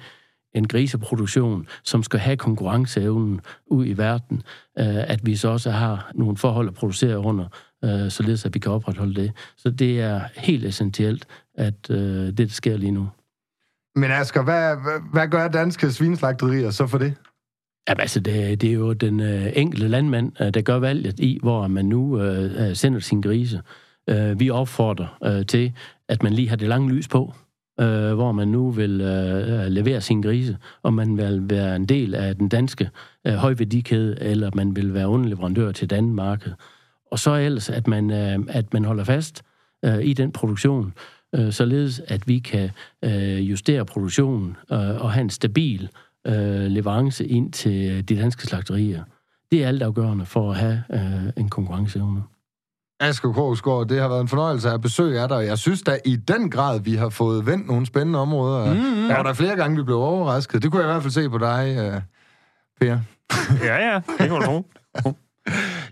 en 0.54 0.68
griseproduktion, 0.68 1.66
som 1.84 2.02
skal 2.02 2.20
have 2.20 2.36
konkurrenceevnen 2.36 3.40
ud 3.66 3.86
i 3.86 3.92
verden, 3.92 4.42
øh, 4.78 5.10
at 5.10 5.20
vi 5.26 5.36
så 5.36 5.48
også 5.48 5.70
har 5.70 6.10
nogle 6.14 6.36
forhold 6.36 6.68
at 6.68 6.74
producere 6.74 7.18
under, 7.18 7.46
øh, 7.84 8.10
således 8.10 8.44
at 8.44 8.54
vi 8.54 8.58
kan 8.58 8.72
opretholde 8.72 9.14
det. 9.14 9.32
Så 9.56 9.70
det 9.70 10.00
er 10.00 10.20
helt 10.36 10.64
essentielt, 10.64 11.26
at 11.54 11.90
øh, 11.90 12.26
det, 12.26 12.38
der 12.38 12.48
sker 12.48 12.76
lige 12.76 12.92
nu. 12.92 13.08
Men 13.96 14.10
Asger, 14.10 14.42
hvad, 14.42 14.76
hvad, 15.12 15.28
gør 15.28 15.48
danske 15.48 15.92
svineslagterier 15.92 16.70
så 16.70 16.86
for 16.86 16.98
det? 16.98 17.14
Jamen, 17.88 18.00
altså, 18.00 18.20
det, 18.20 18.60
det 18.60 18.68
er 18.68 18.74
jo 18.74 18.92
den 18.92 19.20
øh, 19.20 19.52
enkelte 19.54 19.88
landmand, 19.88 20.32
øh, 20.40 20.54
der 20.54 20.62
gør 20.62 20.78
valget 20.78 21.20
i, 21.20 21.38
hvor 21.42 21.68
man 21.68 21.84
nu 21.84 22.20
øh, 22.20 22.76
sender 22.76 23.00
sin 23.00 23.20
grise. 23.20 23.60
Øh, 24.10 24.40
vi 24.40 24.50
opfordrer 24.50 25.18
øh, 25.24 25.46
til, 25.46 25.72
at 26.08 26.22
man 26.22 26.32
lige 26.32 26.48
har 26.48 26.56
det 26.56 26.68
lange 26.68 26.92
lys 26.92 27.08
på, 27.08 27.34
øh, 27.80 28.14
hvor 28.14 28.32
man 28.32 28.48
nu 28.48 28.70
vil 28.70 29.00
øh, 29.00 29.66
levere 29.66 30.00
sin 30.00 30.22
grise, 30.22 30.56
om 30.82 30.94
man 30.94 31.16
vil 31.16 31.50
være 31.50 31.76
en 31.76 31.86
del 31.86 32.14
af 32.14 32.36
den 32.36 32.48
danske 32.48 32.90
øh, 33.26 33.34
højværdikæde, 33.34 34.16
eller 34.20 34.50
man 34.54 34.76
vil 34.76 34.94
være 34.94 35.08
underleverandør 35.08 35.72
til 35.72 35.90
Danmark. 35.90 36.48
Og 37.10 37.18
så 37.18 37.34
ellers, 37.34 37.70
at 37.70 37.88
man, 37.88 38.10
øh, 38.10 38.38
at 38.48 38.72
man 38.72 38.84
holder 38.84 39.04
fast 39.04 39.42
øh, 39.84 40.02
i 40.02 40.12
den 40.12 40.32
produktion, 40.32 40.94
øh, 41.34 41.52
således 41.52 42.02
at 42.08 42.28
vi 42.28 42.38
kan 42.38 42.70
øh, 43.04 43.50
justere 43.50 43.84
produktionen 43.84 44.56
øh, 44.72 44.78
og 44.78 45.12
have 45.12 45.22
en 45.22 45.30
stabil 45.30 45.88
øh, 46.26 46.66
leverance 46.66 47.26
ind 47.26 47.52
til 47.52 48.08
de 48.08 48.16
danske 48.16 48.46
slagterier. 48.46 49.02
Det 49.50 49.64
er 49.64 49.68
altafgørende 49.68 50.26
for 50.26 50.50
at 50.50 50.56
have 50.56 50.82
øh, 50.92 51.32
en 51.36 51.48
konkurrenceevne. 51.48 52.22
Asger 53.00 53.32
Krogsgaard, 53.32 53.88
det 53.88 54.00
har 54.00 54.08
været 54.08 54.20
en 54.20 54.28
fornøjelse 54.28 54.70
at 54.70 54.80
besøge 54.80 55.20
af 55.20 55.28
dig. 55.28 55.46
Jeg 55.46 55.58
synes 55.58 55.82
da 55.82 55.98
i 56.04 56.16
den 56.16 56.50
grad, 56.50 56.80
vi 56.80 56.94
har 56.94 57.08
fået 57.08 57.46
vendt 57.46 57.66
nogle 57.66 57.86
spændende 57.86 58.18
områder. 58.18 58.74
Mm-hmm. 58.74 59.08
Der 59.08 59.16
var 59.16 59.22
der 59.22 59.32
flere 59.32 59.56
gange, 59.56 59.76
vi 59.76 59.82
blev 59.82 59.96
overrasket. 59.96 60.62
Det 60.62 60.70
kunne 60.70 60.82
jeg 60.82 60.90
i 60.90 60.92
hvert 60.92 61.02
fald 61.02 61.12
se 61.12 61.30
på 61.30 61.38
dig, 61.38 61.94
uh, 61.94 62.02
Per. 62.80 62.98
ja, 63.68 63.90
ja, 63.90 64.00
det 64.18 64.30
kunne 64.30 64.46
du 64.46 64.64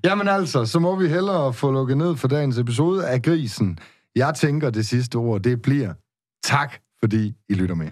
Jamen 0.04 0.28
altså, 0.28 0.66
så 0.66 0.78
må 0.78 0.96
vi 0.96 1.08
hellere 1.08 1.52
få 1.52 1.70
lukket 1.70 1.96
ned 1.96 2.16
for 2.16 2.28
dagens 2.28 2.58
episode 2.58 3.08
af 3.08 3.22
Grisen. 3.22 3.78
Jeg 4.16 4.34
tænker, 4.34 4.70
det 4.70 4.86
sidste 4.86 5.16
ord, 5.16 5.40
det 5.40 5.62
bliver 5.62 5.92
tak, 6.44 6.74
fordi 7.00 7.34
I 7.48 7.54
lytter 7.54 7.74
med. 7.74 7.90